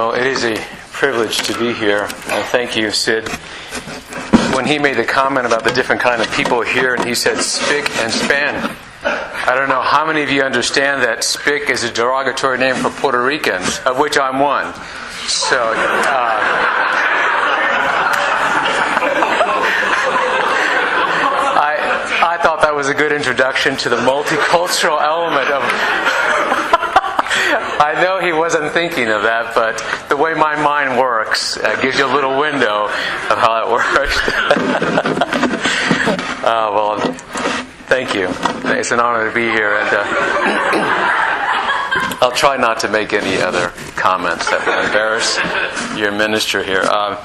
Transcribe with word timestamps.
Well, 0.00 0.14
it 0.14 0.26
is 0.26 0.44
a 0.46 0.56
privilege 0.92 1.36
to 1.42 1.58
be 1.58 1.74
here, 1.74 2.04
and 2.04 2.44
thank 2.46 2.74
you, 2.74 2.90
Sid. 2.90 3.28
When 4.56 4.64
he 4.64 4.78
made 4.78 4.96
the 4.96 5.04
comment 5.04 5.44
about 5.44 5.62
the 5.62 5.72
different 5.72 6.00
kind 6.00 6.22
of 6.22 6.32
people 6.32 6.62
here, 6.62 6.94
and 6.94 7.04
he 7.04 7.14
said 7.14 7.36
spick 7.42 7.90
and 7.98 8.10
span, 8.10 8.74
I 9.04 9.54
don't 9.54 9.68
know 9.68 9.82
how 9.82 10.06
many 10.06 10.22
of 10.22 10.30
you 10.30 10.40
understand 10.40 11.02
that 11.02 11.22
spick 11.22 11.68
is 11.68 11.84
a 11.84 11.92
derogatory 11.92 12.56
name 12.56 12.76
for 12.76 12.88
Puerto 12.88 13.22
Ricans, 13.22 13.78
of 13.80 13.98
which 13.98 14.16
I'm 14.16 14.38
one. 14.38 14.72
So, 15.28 15.60
uh, 15.60 16.40
I, 21.60 21.76
I 22.22 22.38
thought 22.42 22.62
that 22.62 22.74
was 22.74 22.88
a 22.88 22.94
good 22.94 23.12
introduction 23.12 23.76
to 23.76 23.90
the 23.90 23.96
multicultural 23.96 25.02
element 25.02 25.50
of 25.50 26.19
I 27.90 27.96
know 28.02 28.20
he 28.20 28.34
wasn't 28.34 28.72
thinking 28.72 29.08
of 29.08 29.22
that, 29.22 29.54
but 29.54 29.82
the 30.10 30.16
way 30.16 30.34
my 30.34 30.54
mind 30.54 30.98
works 31.00 31.56
uh, 31.56 31.80
gives 31.80 31.98
you 31.98 32.04
a 32.04 32.12
little 32.12 32.38
window 32.38 32.84
of 32.84 33.38
how 33.38 33.64
it 33.64 33.70
works. 33.72 34.18
uh, 36.44 36.70
well, 36.74 36.98
thank 37.86 38.14
you. 38.14 38.28
It's 38.76 38.90
an 38.90 39.00
honor 39.00 39.30
to 39.30 39.34
be 39.34 39.48
here, 39.48 39.78
and 39.78 39.88
uh, 39.94 40.04
I'll 42.20 42.32
try 42.32 42.58
not 42.58 42.80
to 42.80 42.90
make 42.90 43.14
any 43.14 43.40
other 43.40 43.72
comments 43.96 44.50
that 44.50 44.66
will 44.66 44.84
embarrass 44.84 45.38
your 45.98 46.12
minister 46.12 46.62
here. 46.62 46.82
Uh, 46.82 47.16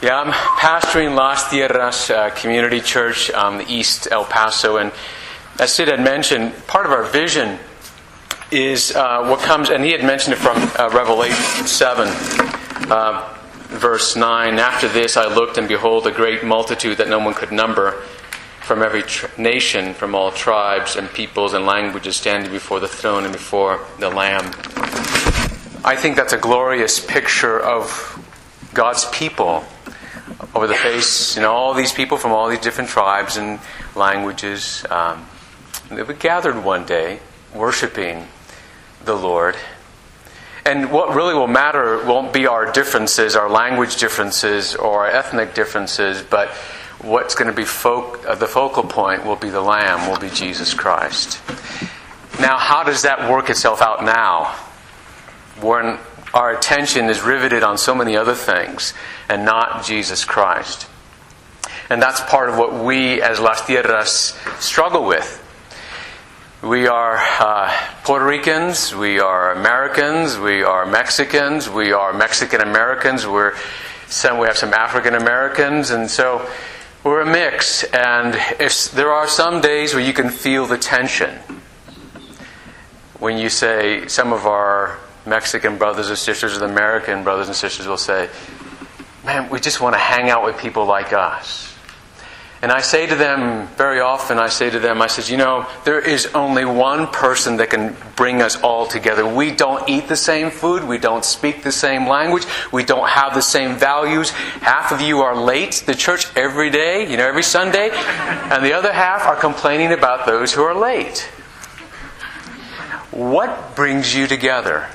yeah, 0.00 0.20
I'm 0.20 0.30
pastoring 0.60 1.16
Las 1.16 1.50
Tierras 1.50 2.08
uh, 2.08 2.30
Community 2.30 2.80
Church, 2.80 3.32
um, 3.32 3.58
the 3.58 3.68
East 3.68 4.06
El 4.12 4.24
Paso, 4.24 4.76
and 4.76 4.92
as 5.58 5.72
Sid 5.72 5.88
had 5.88 5.98
mentioned, 5.98 6.54
part 6.68 6.86
of 6.86 6.92
our 6.92 7.02
vision 7.02 7.58
is 8.50 8.94
uh, 8.94 9.24
what 9.26 9.40
comes, 9.40 9.70
and 9.70 9.84
he 9.84 9.92
had 9.92 10.04
mentioned 10.04 10.34
it 10.34 10.38
from 10.38 10.56
uh, 10.78 10.90
Revelation 10.92 11.66
7, 11.66 12.08
uh, 12.90 13.38
verse 13.68 14.16
9. 14.16 14.58
After 14.58 14.88
this 14.88 15.16
I 15.16 15.32
looked, 15.32 15.56
and 15.58 15.68
behold, 15.68 16.06
a 16.06 16.10
great 16.10 16.44
multitude 16.44 16.98
that 16.98 17.08
no 17.08 17.18
one 17.18 17.34
could 17.34 17.52
number 17.52 17.92
from 18.62 18.82
every 18.82 19.02
tr- 19.02 19.26
nation, 19.40 19.94
from 19.94 20.14
all 20.14 20.32
tribes 20.32 20.96
and 20.96 21.08
peoples 21.10 21.54
and 21.54 21.64
languages, 21.64 22.16
standing 22.16 22.50
before 22.50 22.80
the 22.80 22.88
throne 22.88 23.24
and 23.24 23.32
before 23.32 23.84
the 23.98 24.08
Lamb. 24.08 24.44
I 25.84 25.96
think 25.96 26.16
that's 26.16 26.32
a 26.32 26.38
glorious 26.38 27.04
picture 27.04 27.58
of 27.58 27.88
God's 28.74 29.06
people 29.10 29.64
over 30.54 30.66
the 30.66 30.74
face, 30.74 31.36
you 31.36 31.42
know, 31.42 31.52
all 31.52 31.74
these 31.74 31.92
people 31.92 32.16
from 32.16 32.32
all 32.32 32.48
these 32.48 32.60
different 32.60 32.90
tribes 32.90 33.36
and 33.36 33.60
languages. 33.94 34.84
Um, 34.90 35.26
they 35.88 36.02
were 36.02 36.12
gathered 36.14 36.64
one 36.64 36.84
day 36.84 37.20
worshiping 37.54 38.26
the 39.04 39.14
Lord. 39.14 39.56
And 40.64 40.92
what 40.92 41.14
really 41.14 41.34
will 41.34 41.46
matter 41.46 42.04
won't 42.04 42.32
be 42.32 42.46
our 42.46 42.70
differences, 42.70 43.34
our 43.34 43.48
language 43.48 43.96
differences, 43.96 44.74
or 44.74 45.06
our 45.06 45.10
ethnic 45.10 45.54
differences, 45.54 46.22
but 46.22 46.50
what's 47.00 47.34
going 47.34 47.50
to 47.50 47.56
be 47.56 47.64
folk, 47.64 48.24
uh, 48.26 48.34
the 48.34 48.46
focal 48.46 48.82
point 48.82 49.24
will 49.24 49.36
be 49.36 49.50
the 49.50 49.62
Lamb, 49.62 50.08
will 50.10 50.18
be 50.18 50.28
Jesus 50.28 50.74
Christ. 50.74 51.40
Now, 52.38 52.58
how 52.58 52.84
does 52.84 53.02
that 53.02 53.30
work 53.30 53.50
itself 53.50 53.80
out 53.80 54.04
now? 54.04 54.54
When 55.60 55.98
our 56.32 56.54
attention 56.56 57.08
is 57.08 57.22
riveted 57.22 57.62
on 57.62 57.76
so 57.76 57.94
many 57.94 58.16
other 58.16 58.34
things 58.34 58.94
and 59.28 59.44
not 59.44 59.84
Jesus 59.84 60.24
Christ. 60.24 60.86
And 61.88 62.00
that's 62.00 62.20
part 62.20 62.48
of 62.48 62.56
what 62.56 62.84
we 62.84 63.20
as 63.20 63.40
Las 63.40 63.66
Tierras 63.66 64.38
struggle 64.60 65.06
with. 65.06 65.39
We 66.62 66.88
are 66.88 67.16
uh, 67.16 67.74
Puerto 68.04 68.26
Ricans, 68.26 68.94
we 68.94 69.18
are 69.18 69.52
Americans, 69.52 70.36
we 70.36 70.62
are 70.62 70.84
Mexicans, 70.84 71.70
we 71.70 71.92
are 71.92 72.12
Mexican 72.12 72.60
Americans, 72.60 73.26
we're 73.26 73.54
some, 74.08 74.36
we 74.36 74.46
have 74.46 74.58
some 74.58 74.74
African 74.74 75.14
Americans, 75.14 75.88
and 75.88 76.10
so 76.10 76.46
we're 77.02 77.22
a 77.22 77.26
mix. 77.26 77.82
And 77.84 78.34
if, 78.60 78.90
there 78.90 79.10
are 79.10 79.26
some 79.26 79.62
days 79.62 79.94
where 79.94 80.04
you 80.04 80.12
can 80.12 80.28
feel 80.28 80.66
the 80.66 80.76
tension 80.76 81.34
when 83.20 83.38
you 83.38 83.48
say 83.48 84.06
some 84.06 84.34
of 84.34 84.44
our 84.44 84.98
Mexican 85.24 85.78
brothers 85.78 86.10
and 86.10 86.18
sisters 86.18 86.54
or 86.54 86.58
the 86.58 86.66
American 86.66 87.24
brothers 87.24 87.46
and 87.46 87.56
sisters 87.56 87.86
will 87.86 87.96
say, 87.96 88.28
Man, 89.24 89.48
we 89.48 89.60
just 89.60 89.80
want 89.80 89.94
to 89.94 89.98
hang 89.98 90.28
out 90.28 90.44
with 90.44 90.58
people 90.58 90.84
like 90.84 91.14
us. 91.14 91.74
And 92.62 92.70
I 92.70 92.82
say 92.82 93.06
to 93.06 93.14
them, 93.14 93.68
very 93.76 94.00
often, 94.00 94.38
I 94.38 94.48
say 94.48 94.68
to 94.68 94.78
them, 94.78 95.00
I 95.00 95.06
says, 95.06 95.30
you 95.30 95.38
know, 95.38 95.66
there 95.84 95.98
is 95.98 96.26
only 96.34 96.66
one 96.66 97.06
person 97.06 97.56
that 97.56 97.70
can 97.70 97.96
bring 98.16 98.42
us 98.42 98.60
all 98.60 98.86
together. 98.86 99.26
We 99.26 99.50
don't 99.50 99.88
eat 99.88 100.08
the 100.08 100.16
same 100.16 100.50
food. 100.50 100.84
We 100.84 100.98
don't 100.98 101.24
speak 101.24 101.62
the 101.62 101.72
same 101.72 102.06
language. 102.06 102.44
We 102.70 102.84
don't 102.84 103.08
have 103.08 103.32
the 103.32 103.40
same 103.40 103.76
values. 103.76 104.28
Half 104.28 104.92
of 104.92 105.00
you 105.00 105.22
are 105.22 105.34
late 105.34 105.72
to 105.86 105.94
church 105.94 106.26
every 106.36 106.68
day, 106.68 107.10
you 107.10 107.16
know, 107.16 107.26
every 107.26 107.42
Sunday. 107.42 107.90
And 107.94 108.62
the 108.62 108.74
other 108.74 108.92
half 108.92 109.22
are 109.22 109.36
complaining 109.36 109.92
about 109.92 110.26
those 110.26 110.52
who 110.52 110.62
are 110.62 110.74
late. 110.74 111.20
What 113.10 113.74
brings 113.74 114.14
you 114.14 114.26
together? 114.26 114.86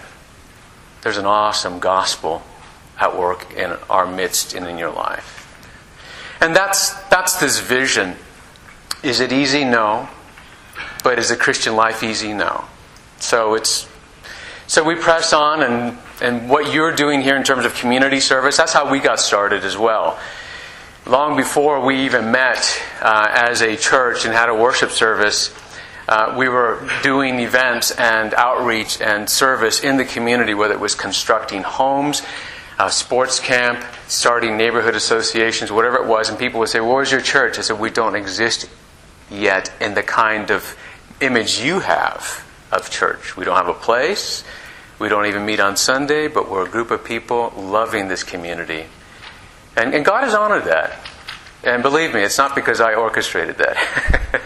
There's 1.01 1.17
an 1.17 1.25
awesome 1.25 1.79
gospel 1.79 2.43
at 2.99 3.17
work 3.17 3.53
in 3.53 3.71
our 3.89 4.05
midst 4.05 4.53
and 4.53 4.67
in 4.67 4.77
your 4.77 4.91
life. 4.91 5.41
And 6.41 6.55
that's, 6.55 6.93
that's 7.15 7.37
this 7.37 7.59
vision. 7.59 8.13
Is 9.01 9.21
it 9.21 9.31
easy? 9.31 9.63
No. 9.63 10.09
But 11.01 11.17
is 11.17 11.29
the 11.29 11.37
Christian 11.37 11.73
life 11.73 12.03
easy? 12.03 12.33
No. 12.33 12.65
So 13.19 13.53
it's 13.53 13.87
so 14.67 14.83
we 14.83 14.95
press 14.95 15.31
on 15.31 15.63
and, 15.63 15.97
and 16.21 16.49
what 16.49 16.73
you're 16.73 16.93
doing 16.93 17.21
here 17.21 17.37
in 17.37 17.43
terms 17.45 17.63
of 17.63 17.73
community 17.75 18.19
service, 18.19 18.57
that's 18.57 18.73
how 18.73 18.91
we 18.91 18.99
got 18.99 19.21
started 19.21 19.63
as 19.63 19.77
well. 19.77 20.19
Long 21.05 21.37
before 21.37 21.85
we 21.85 22.01
even 22.01 22.31
met 22.31 22.83
uh, 22.99 23.27
as 23.29 23.61
a 23.61 23.77
church 23.77 24.25
and 24.25 24.33
had 24.33 24.49
a 24.49 24.55
worship 24.55 24.89
service, 24.89 25.55
uh, 26.09 26.35
we 26.37 26.49
were 26.49 26.85
doing 27.01 27.39
events 27.39 27.91
and 27.91 28.33
outreach 28.33 28.99
and 28.99 29.29
service 29.29 29.79
in 29.79 29.95
the 29.95 30.05
community, 30.05 30.53
whether 30.53 30.73
it 30.73 30.81
was 30.81 30.95
constructing 30.95 31.61
homes, 31.61 32.23
uh, 32.77 32.89
sports 32.89 33.39
camp, 33.39 33.83
starting 34.07 34.57
neighborhood 34.57 34.95
associations, 34.95 35.71
whatever 35.71 35.97
it 35.97 36.07
was, 36.07 36.29
and 36.29 36.37
people 36.37 36.59
would 36.59 36.69
say, 36.69 36.79
Where's 36.79 37.11
your 37.11 37.21
church? 37.21 37.57
I 37.57 37.61
said, 37.61 37.79
We 37.79 37.89
don't 37.89 38.15
exist 38.15 38.69
yet 39.29 39.71
in 39.79 39.93
the 39.93 40.03
kind 40.03 40.51
of 40.51 40.77
image 41.21 41.59
you 41.59 41.79
have 41.79 42.45
of 42.71 42.89
church. 42.89 43.37
We 43.37 43.45
don't 43.45 43.55
have 43.55 43.67
a 43.67 43.73
place. 43.73 44.43
We 44.99 45.09
don't 45.09 45.25
even 45.25 45.45
meet 45.45 45.59
on 45.59 45.75
Sunday, 45.77 46.27
but 46.27 46.49
we're 46.49 46.65
a 46.65 46.69
group 46.69 46.91
of 46.91 47.03
people 47.03 47.53
loving 47.55 48.07
this 48.07 48.23
community. 48.23 48.85
And, 49.75 49.93
and 49.93 50.05
God 50.05 50.23
has 50.23 50.33
honored 50.33 50.65
that. 50.65 50.97
And 51.63 51.81
believe 51.83 52.13
me, 52.13 52.21
it's 52.21 52.37
not 52.37 52.55
because 52.55 52.79
I 52.79 52.93
orchestrated 52.93 53.57
that. 53.57 53.75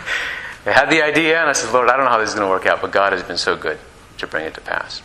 I 0.66 0.72
had 0.72 0.90
the 0.90 1.04
idea, 1.04 1.40
and 1.40 1.50
I 1.50 1.54
said, 1.54 1.74
Lord, 1.74 1.90
I 1.90 1.96
don't 1.96 2.06
know 2.06 2.12
how 2.12 2.20
this 2.20 2.30
is 2.30 2.36
going 2.36 2.48
to 2.48 2.52
work 2.52 2.66
out, 2.66 2.82
but 2.82 2.92
God 2.92 3.14
has 3.14 3.24
been 3.24 3.38
so 3.38 3.56
good 3.56 3.80
to 4.18 4.28
bring 4.28 4.46
it 4.46 4.54
to 4.56 4.62
pass. 4.62 5.02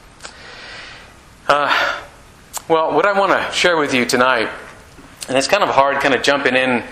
Uh, 1.48 2.02
well, 2.66 2.94
what 2.94 3.04
I 3.04 3.19
want 3.19 3.32
to 3.32 3.52
share 3.52 3.76
with 3.76 3.92
you 3.92 4.06
tonight, 4.06 4.48
and 5.28 5.36
it's 5.36 5.48
kind 5.48 5.62
of 5.62 5.69
hard 5.69 5.98
kind 6.00 6.14
of 6.14 6.22
jumping 6.22 6.56
in 6.56 6.82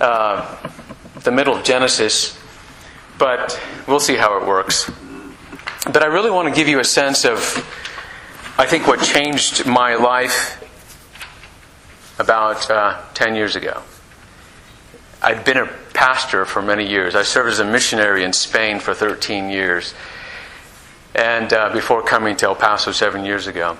uh, 0.00 0.56
the 1.22 1.30
middle 1.30 1.54
of 1.54 1.62
Genesis, 1.62 2.36
but 3.16 3.60
we'll 3.86 4.00
see 4.00 4.16
how 4.16 4.40
it 4.40 4.46
works. 4.46 4.90
But 5.84 6.02
I 6.02 6.06
really 6.06 6.32
want 6.32 6.48
to 6.48 6.54
give 6.54 6.66
you 6.66 6.80
a 6.80 6.84
sense 6.84 7.24
of, 7.24 7.38
I 8.58 8.66
think, 8.66 8.88
what 8.88 9.00
changed 9.00 9.66
my 9.66 9.94
life 9.94 10.64
about 12.18 12.68
uh, 12.68 13.00
10 13.14 13.36
years 13.36 13.54
ago. 13.54 13.82
I'd 15.22 15.44
been 15.44 15.58
a 15.58 15.66
pastor 15.94 16.44
for 16.44 16.60
many 16.60 16.88
years. 16.88 17.14
I 17.14 17.22
served 17.22 17.50
as 17.50 17.60
a 17.60 17.64
missionary 17.64 18.24
in 18.24 18.32
Spain 18.32 18.80
for 18.80 18.94
13 18.94 19.48
years, 19.48 19.94
and 21.14 21.52
uh, 21.52 21.72
before 21.72 22.02
coming 22.02 22.36
to 22.38 22.46
El 22.46 22.56
Paso 22.56 22.90
seven 22.90 23.24
years 23.24 23.46
ago. 23.46 23.78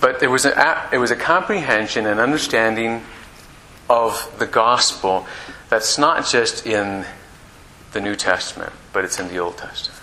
But 0.00 0.20
there 0.20 0.30
was 0.30 0.44
a, 0.44 0.88
it 0.92 0.98
was 0.98 1.10
a 1.10 1.16
comprehension 1.16 2.06
and 2.06 2.20
understanding 2.20 3.02
of 3.88 4.34
the 4.38 4.46
gospel 4.46 5.26
that's 5.68 5.98
not 5.98 6.26
just 6.26 6.66
in 6.66 7.04
the 7.92 8.00
New 8.00 8.16
Testament, 8.16 8.72
but 8.92 9.04
it's 9.04 9.18
in 9.18 9.28
the 9.28 9.38
Old 9.38 9.58
Testament. 9.58 10.00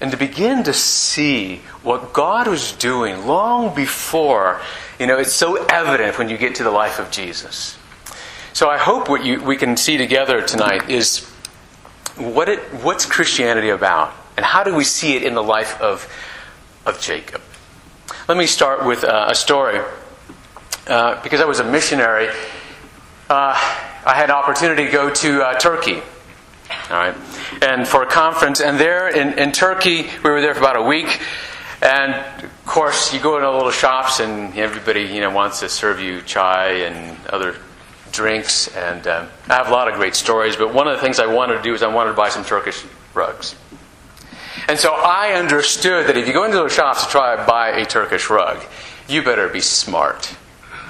And 0.00 0.10
to 0.10 0.16
begin 0.16 0.64
to 0.64 0.72
see 0.72 1.62
what 1.82 2.12
God 2.12 2.48
was 2.48 2.72
doing 2.72 3.26
long 3.26 3.74
before, 3.74 4.60
you 4.98 5.06
know, 5.06 5.18
it's 5.18 5.32
so 5.32 5.64
evident 5.66 6.18
when 6.18 6.28
you 6.28 6.36
get 6.36 6.56
to 6.56 6.64
the 6.64 6.70
life 6.70 6.98
of 6.98 7.10
Jesus. 7.10 7.78
So 8.52 8.68
I 8.68 8.78
hope 8.78 9.08
what 9.08 9.24
you, 9.24 9.42
we 9.42 9.56
can 9.56 9.76
see 9.76 9.96
together 9.96 10.42
tonight 10.42 10.90
is 10.90 11.24
what 12.16 12.48
it, 12.48 12.60
what's 12.82 13.06
Christianity 13.06 13.70
about? 13.70 14.12
And 14.36 14.44
how 14.44 14.64
do 14.64 14.74
we 14.74 14.84
see 14.84 15.16
it 15.16 15.22
in 15.22 15.34
the 15.34 15.42
life 15.42 15.80
of, 15.80 16.08
of 16.84 17.00
Jacob? 17.00 17.40
Let 18.26 18.38
me 18.38 18.46
start 18.46 18.86
with 18.86 19.04
uh, 19.04 19.26
a 19.28 19.34
story. 19.34 19.78
Uh, 20.86 21.22
because 21.22 21.42
I 21.42 21.44
was 21.44 21.60
a 21.60 21.64
missionary, 21.64 22.28
uh, 23.28 23.52
I 24.06 24.14
had 24.14 24.30
an 24.30 24.36
opportunity 24.36 24.86
to 24.86 24.90
go 24.90 25.10
to 25.10 25.42
uh, 25.42 25.58
Turkey. 25.58 26.00
All 26.88 26.96
right, 26.96 27.14
and 27.60 27.86
for 27.86 28.02
a 28.02 28.06
conference, 28.06 28.62
and 28.62 28.80
there 28.80 29.08
in, 29.08 29.38
in 29.38 29.52
Turkey, 29.52 30.08
we 30.22 30.30
were 30.30 30.40
there 30.40 30.54
for 30.54 30.60
about 30.60 30.76
a 30.76 30.82
week. 30.82 31.20
And 31.82 32.14
of 32.14 32.64
course, 32.64 33.12
you 33.12 33.20
go 33.20 33.36
into 33.36 33.50
little 33.50 33.70
shops, 33.70 34.20
and 34.20 34.56
everybody 34.56 35.02
you 35.02 35.20
know 35.20 35.30
wants 35.30 35.60
to 35.60 35.68
serve 35.68 36.00
you 36.00 36.22
chai 36.22 36.68
and 36.68 37.18
other 37.26 37.56
drinks. 38.10 38.74
And 38.74 39.06
um, 39.06 39.28
I 39.50 39.56
have 39.56 39.68
a 39.68 39.72
lot 39.72 39.88
of 39.88 39.96
great 39.96 40.14
stories. 40.14 40.56
But 40.56 40.72
one 40.72 40.88
of 40.88 40.96
the 40.96 41.02
things 41.02 41.18
I 41.18 41.26
wanted 41.26 41.58
to 41.58 41.62
do 41.62 41.74
is 41.74 41.82
I 41.82 41.88
wanted 41.88 42.12
to 42.12 42.16
buy 42.16 42.30
some 42.30 42.44
Turkish 42.44 42.86
rugs. 43.12 43.54
And 44.68 44.78
so 44.78 44.94
I 44.94 45.34
understood 45.34 46.06
that 46.06 46.16
if 46.16 46.26
you 46.26 46.32
go 46.32 46.44
into 46.44 46.56
those 46.56 46.72
shops 46.72 47.04
to 47.04 47.10
try 47.10 47.36
to 47.36 47.44
buy 47.44 47.70
a 47.70 47.84
Turkish 47.84 48.30
rug, 48.30 48.64
you 49.08 49.22
better 49.22 49.48
be 49.48 49.60
smart. 49.60 50.36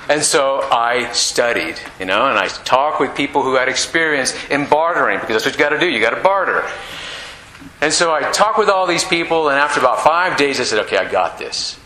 And 0.08 0.22
so 0.22 0.60
I 0.60 1.10
studied, 1.12 1.76
you 1.98 2.04
know, 2.04 2.26
and 2.26 2.38
I 2.38 2.48
talked 2.48 3.00
with 3.00 3.16
people 3.16 3.42
who 3.42 3.54
had 3.54 3.68
experience 3.68 4.34
in 4.50 4.68
bartering 4.68 5.18
because 5.18 5.34
that's 5.34 5.46
what 5.46 5.54
you 5.54 5.58
got 5.58 5.70
to 5.70 5.80
do. 5.80 5.88
You 5.88 6.00
got 6.00 6.10
to 6.10 6.22
barter. 6.22 6.62
And 7.80 7.92
so 7.92 8.14
I 8.14 8.30
talked 8.30 8.58
with 8.58 8.68
all 8.68 8.86
these 8.86 9.04
people, 9.04 9.48
and 9.48 9.58
after 9.58 9.80
about 9.80 10.00
five 10.00 10.36
days, 10.36 10.60
I 10.60 10.64
said, 10.64 10.78
"Okay, 10.86 10.96
I 10.96 11.10
got 11.10 11.38
this." 11.38 11.78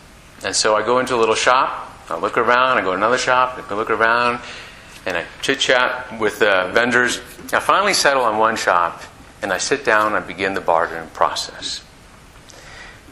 And 0.45 0.55
so 0.55 0.77
I 0.77 0.83
go 0.83 0.99
into 0.99 1.15
a 1.15 1.19
little 1.19 1.35
shop. 1.35 1.93
I 2.11 2.19
look 2.19 2.39
around. 2.39 2.79
I 2.79 2.83
go 2.83 2.91
to 2.91 2.97
another 2.97 3.19
shop. 3.19 3.59
I 3.71 3.75
look 3.75 3.91
around, 3.91 4.41
and 5.07 5.17
I 5.17 5.25
chit 5.43 5.61
chat 5.61 6.19
with 6.19 6.43
uh, 6.43 6.71
vendors. 6.73 7.21
I 7.53 7.61
finally 7.61 7.95
settle 7.95 8.25
on 8.25 8.39
one 8.39 8.57
shop, 8.57 9.03
and 9.43 9.53
I 9.53 9.59
sit 9.59 9.85
down 9.85 10.15
and 10.15 10.27
begin 10.27 10.55
the 10.55 10.61
bartering 10.61 11.09
process. 11.11 11.85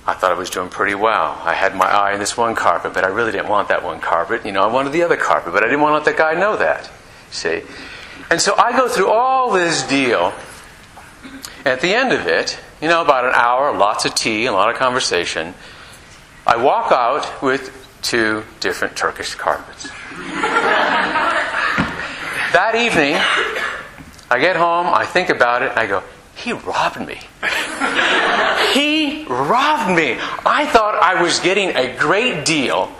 I 0.06 0.14
thought 0.14 0.30
I 0.30 0.34
was 0.34 0.50
doing 0.50 0.68
pretty 0.68 0.94
well. 0.94 1.40
I 1.42 1.54
had 1.54 1.74
my 1.74 1.86
eye 1.86 2.12
on 2.12 2.20
this 2.20 2.36
one 2.36 2.54
carpet, 2.54 2.94
but 2.94 3.02
I 3.02 3.08
really 3.08 3.32
didn't 3.32 3.48
want 3.48 3.68
that 3.68 3.82
one 3.82 3.98
carpet. 4.00 4.46
You 4.46 4.52
know, 4.52 4.62
I 4.62 4.72
wanted 4.72 4.92
the 4.92 5.02
other 5.02 5.16
carpet, 5.16 5.52
but 5.52 5.64
I 5.64 5.66
didn't 5.66 5.80
want 5.80 5.92
to 5.92 5.96
let 5.96 6.04
that 6.04 6.16
guy 6.16 6.38
know 6.38 6.56
that. 6.56 6.88
See? 7.32 7.62
And 8.30 8.40
so 8.40 8.54
I 8.56 8.70
go 8.76 8.88
through 8.88 9.10
all 9.10 9.50
this 9.50 9.82
deal. 9.84 10.32
At 11.64 11.80
the 11.80 11.92
end 11.92 12.12
of 12.12 12.28
it, 12.28 12.56
you 12.80 12.86
know, 12.88 13.02
about 13.02 13.24
an 13.24 13.32
hour, 13.34 13.76
lots 13.76 14.04
of 14.04 14.14
tea, 14.14 14.46
a 14.46 14.52
lot 14.52 14.70
of 14.70 14.76
conversation, 14.76 15.54
I 16.46 16.56
walk 16.56 16.92
out 16.92 17.42
with 17.42 17.72
two 18.02 18.44
different 18.60 18.96
Turkish 18.96 19.34
carpets. 19.34 19.88
that 22.52 22.74
evening, 22.76 23.16
I 24.30 24.38
get 24.38 24.54
home, 24.54 24.86
I 24.86 25.04
think 25.04 25.30
about 25.30 25.62
it, 25.62 25.76
I 25.76 25.86
go, 25.86 26.04
he 26.36 26.52
robbed 26.52 27.00
me. 27.00 27.18
he 28.72 29.24
robbed 29.24 29.96
me. 29.96 30.18
I 30.44 30.68
thought 30.70 31.00
I 31.02 31.22
was 31.22 31.40
getting 31.40 31.70
a 31.70 31.96
great 31.96 32.44
deal, 32.44 32.74
all 32.76 32.92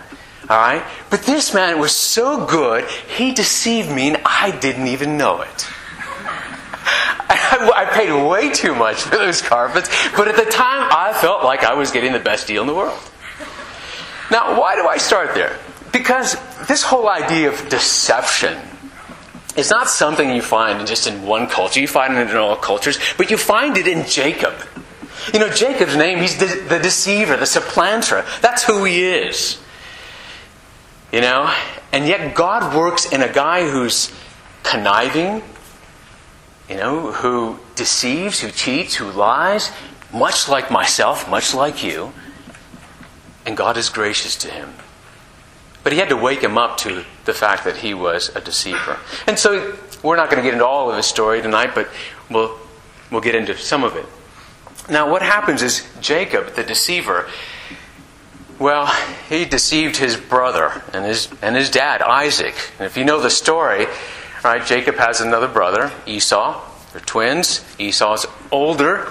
right? 0.49 0.83
But 1.11 1.21
this 1.21 1.53
man 1.53 1.79
was 1.79 1.95
so 1.95 2.45
good, 2.45 2.85
he 3.15 3.33
deceived 3.33 3.91
me 3.91 4.09
and 4.09 4.17
I 4.25 4.57
didn't 4.59 4.87
even 4.87 5.17
know 5.17 5.41
it. 5.41 5.67
I, 7.29 7.87
paid 7.93 8.27
way 8.27 8.51
too 8.51 8.73
much 8.73 8.97
for 8.97 9.17
those 9.17 9.41
carpets, 9.41 9.89
but 10.15 10.27
at 10.27 10.35
the 10.35 10.49
time 10.49 10.89
I 10.91 11.17
felt 11.21 11.43
like 11.43 11.63
I 11.63 11.75
was 11.75 11.91
getting 11.91 12.13
the 12.13 12.19
best 12.19 12.47
deal 12.47 12.61
in 12.61 12.67
the 12.67 12.75
world. 12.75 12.99
Now, 14.31 14.59
why 14.59 14.75
do 14.75 14.87
I 14.87 14.97
start 14.97 15.35
there? 15.35 15.57
Because 15.93 16.35
this 16.67 16.83
whole 16.83 17.07
idea 17.07 17.51
of 17.51 17.69
deception 17.69 18.57
it's 19.57 19.71
not 19.71 19.89
something 19.89 20.29
you 20.29 20.43
find 20.43 20.85
just 20.87 21.07
in 21.07 21.25
one 21.25 21.47
culture. 21.47 21.79
You 21.79 21.87
find 21.87 22.15
it 22.15 22.29
in 22.29 22.37
all 22.37 22.55
cultures, 22.55 22.99
but 23.17 23.31
you 23.31 23.37
find 23.37 23.75
it 23.75 23.87
in 23.87 24.05
Jacob. 24.05 24.53
You 25.33 25.39
know, 25.39 25.49
Jacob's 25.49 25.95
name, 25.95 26.19
he's 26.19 26.37
the, 26.37 26.45
the 26.69 26.79
deceiver, 26.79 27.35
the 27.35 27.47
supplanter. 27.47 28.23
That's 28.41 28.63
who 28.63 28.83
he 28.83 29.03
is. 29.03 29.59
You 31.11 31.21
know? 31.21 31.51
And 31.91 32.07
yet 32.07 32.35
God 32.35 32.75
works 32.75 33.11
in 33.11 33.23
a 33.23 33.33
guy 33.33 33.67
who's 33.67 34.13
conniving, 34.61 35.41
you 36.69 36.75
know, 36.75 37.11
who 37.11 37.57
deceives, 37.75 38.39
who 38.39 38.51
cheats, 38.51 38.93
who 38.93 39.09
lies, 39.11 39.71
much 40.13 40.47
like 40.47 40.69
myself, 40.69 41.27
much 41.29 41.55
like 41.55 41.83
you. 41.83 42.13
And 43.45 43.57
God 43.57 43.75
is 43.75 43.89
gracious 43.89 44.35
to 44.37 44.51
him. 44.51 44.73
But 45.87 45.93
he 45.93 45.99
had 45.99 46.09
to 46.09 46.17
wake 46.17 46.43
him 46.43 46.57
up 46.57 46.75
to 46.79 47.05
the 47.23 47.33
fact 47.33 47.63
that 47.63 47.77
he 47.77 47.93
was 47.93 48.27
a 48.35 48.41
deceiver. 48.41 48.99
And 49.25 49.39
so 49.39 49.73
we're 50.03 50.17
not 50.17 50.29
going 50.29 50.43
to 50.43 50.45
get 50.45 50.51
into 50.51 50.65
all 50.65 50.89
of 50.89 50.97
his 50.97 51.05
story 51.05 51.41
tonight, 51.41 51.71
but 51.73 51.87
we'll, 52.29 52.59
we'll 53.09 53.21
get 53.21 53.35
into 53.35 53.57
some 53.57 53.85
of 53.85 53.95
it. 53.95 54.05
Now, 54.89 55.09
what 55.09 55.21
happens 55.21 55.61
is 55.61 55.87
Jacob, 56.01 56.55
the 56.55 56.63
deceiver, 56.63 57.29
well, 58.59 58.93
he 59.29 59.45
deceived 59.45 59.95
his 59.95 60.17
brother 60.17 60.83
and 60.91 61.05
his, 61.05 61.29
and 61.41 61.55
his 61.55 61.69
dad, 61.69 62.01
Isaac. 62.01 62.55
And 62.79 62.85
if 62.85 62.97
you 62.97 63.05
know 63.05 63.21
the 63.21 63.29
story, 63.29 63.87
right, 64.43 64.65
Jacob 64.65 64.95
has 64.95 65.21
another 65.21 65.47
brother, 65.47 65.93
Esau. 66.05 66.69
They're 66.91 66.99
twins. 66.99 67.63
Esau's 67.79 68.25
older. 68.51 69.07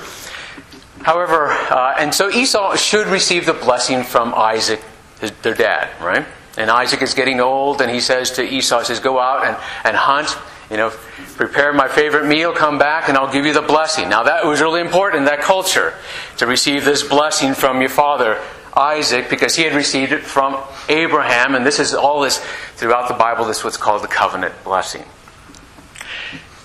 However, 1.00 1.46
uh, 1.46 1.94
and 1.98 2.12
so 2.12 2.28
Esau 2.28 2.76
should 2.76 3.06
receive 3.06 3.46
the 3.46 3.54
blessing 3.54 4.02
from 4.02 4.34
Isaac, 4.34 4.82
his, 5.22 5.30
their 5.40 5.54
dad, 5.54 5.88
right? 6.02 6.26
And 6.56 6.70
Isaac 6.70 7.02
is 7.02 7.14
getting 7.14 7.40
old, 7.40 7.80
and 7.80 7.90
he 7.90 8.00
says 8.00 8.30
to 8.32 8.42
Esau, 8.42 8.80
he 8.80 8.84
says, 8.86 9.00
Go 9.00 9.20
out 9.20 9.44
and, 9.44 9.56
and 9.84 9.96
hunt, 9.96 10.36
you 10.70 10.76
know, 10.76 10.90
prepare 11.36 11.72
my 11.72 11.86
favorite 11.86 12.26
meal, 12.26 12.52
come 12.52 12.78
back, 12.78 13.08
and 13.08 13.18
I'll 13.18 13.30
give 13.30 13.44
you 13.44 13.52
the 13.52 13.62
blessing. 13.62 14.08
Now, 14.08 14.22
that 14.22 14.44
was 14.44 14.60
really 14.60 14.80
important 14.80 15.20
in 15.20 15.24
that 15.26 15.40
culture 15.40 15.94
to 16.38 16.46
receive 16.46 16.84
this 16.84 17.02
blessing 17.02 17.54
from 17.54 17.80
your 17.80 17.90
father, 17.90 18.40
Isaac, 18.74 19.28
because 19.28 19.54
he 19.54 19.64
had 19.64 19.74
received 19.74 20.12
it 20.12 20.22
from 20.22 20.58
Abraham, 20.88 21.54
and 21.54 21.64
this 21.64 21.78
is 21.78 21.94
all 21.94 22.20
this 22.22 22.38
throughout 22.76 23.08
the 23.08 23.14
Bible, 23.14 23.44
this 23.44 23.58
is 23.58 23.64
what's 23.64 23.76
called 23.76 24.02
the 24.02 24.08
covenant 24.08 24.54
blessing. 24.64 25.04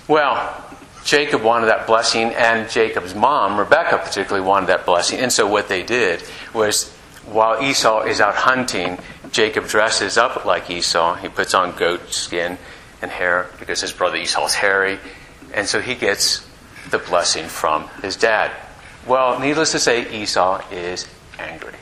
Well, 0.08 0.62
Jacob 1.04 1.42
wanted 1.42 1.66
that 1.66 1.86
blessing, 1.86 2.32
and 2.34 2.68
Jacob's 2.70 3.14
mom, 3.14 3.58
Rebecca, 3.58 3.98
particularly 3.98 4.46
wanted 4.46 4.66
that 4.66 4.86
blessing. 4.86 5.18
And 5.18 5.32
so, 5.32 5.46
what 5.46 5.68
they 5.68 5.82
did 5.82 6.22
was, 6.54 6.92
while 7.26 7.62
Esau 7.62 8.02
is 8.02 8.20
out 8.20 8.34
hunting, 8.34 8.98
Jacob 9.32 9.66
dresses 9.66 10.18
up 10.18 10.44
like 10.44 10.70
Esau. 10.70 11.14
He 11.14 11.28
puts 11.28 11.54
on 11.54 11.74
goat 11.76 12.12
skin 12.12 12.58
and 13.00 13.10
hair 13.10 13.48
because 13.58 13.80
his 13.80 13.92
brother 13.92 14.16
Esau 14.16 14.44
is 14.44 14.54
hairy. 14.54 14.98
And 15.54 15.66
so 15.66 15.80
he 15.80 15.94
gets 15.94 16.46
the 16.90 16.98
blessing 16.98 17.46
from 17.46 17.88
his 18.02 18.16
dad. 18.16 18.52
Well, 19.06 19.40
needless 19.40 19.72
to 19.72 19.78
say, 19.78 20.22
Esau 20.22 20.62
is 20.70 21.08
angry. 21.38 21.74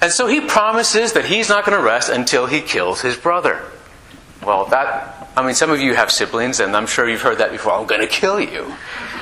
And 0.00 0.12
so 0.12 0.26
he 0.26 0.40
promises 0.40 1.12
that 1.12 1.24
he's 1.24 1.48
not 1.48 1.64
going 1.64 1.76
to 1.76 1.84
rest 1.84 2.08
until 2.08 2.46
he 2.46 2.60
kills 2.60 3.00
his 3.00 3.16
brother. 3.16 3.62
Well, 4.44 4.66
that, 4.66 5.28
I 5.36 5.44
mean, 5.44 5.54
some 5.54 5.70
of 5.70 5.80
you 5.80 5.94
have 5.94 6.10
siblings, 6.10 6.60
and 6.60 6.74
I'm 6.76 6.86
sure 6.86 7.08
you've 7.08 7.22
heard 7.22 7.38
that 7.38 7.50
before. 7.50 7.72
I'm 7.72 7.86
going 7.86 8.00
to 8.00 8.06
kill 8.06 8.40
you. 8.40 8.72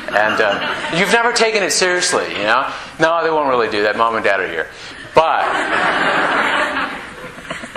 And 0.09 0.41
uh, 0.41 0.93
you've 0.97 1.13
never 1.13 1.33
taken 1.33 1.63
it 1.63 1.73
seriously, 1.73 2.29
you 2.29 2.45
know? 2.45 2.73
No, 3.01 3.25
they 3.25 3.31
won't 3.31 3.49
really 3.49 3.71
do 3.71 3.83
that. 3.83 3.97
Mom 3.97 4.15
and 4.15 4.25
dad 4.25 4.41
are 4.41 4.49
here. 4.49 4.69
But 5.15 5.45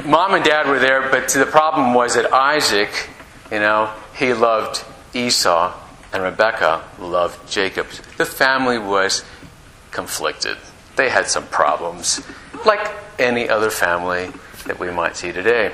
mom 0.06 0.34
and 0.34 0.44
dad 0.44 0.68
were 0.68 0.80
there, 0.80 1.10
but 1.10 1.30
the 1.30 1.46
problem 1.46 1.94
was 1.94 2.16
that 2.16 2.32
Isaac, 2.34 3.10
you 3.52 3.60
know, 3.60 3.94
he 4.16 4.34
loved 4.34 4.84
Esau, 5.14 5.74
and 6.14 6.24
Rebecca 6.24 6.84
loved 7.00 7.50
Jacob. 7.50 7.88
The 8.18 8.26
family 8.26 8.78
was 8.78 9.24
conflicted. 9.92 10.58
They 10.96 11.10
had 11.10 11.28
some 11.28 11.48
problems, 11.48 12.22
like 12.66 12.92
any 13.18 13.50
other 13.50 13.70
family 13.70 14.32
that 14.66 14.80
we 14.80 14.92
might 14.92 15.16
see 15.16 15.32
today. 15.32 15.74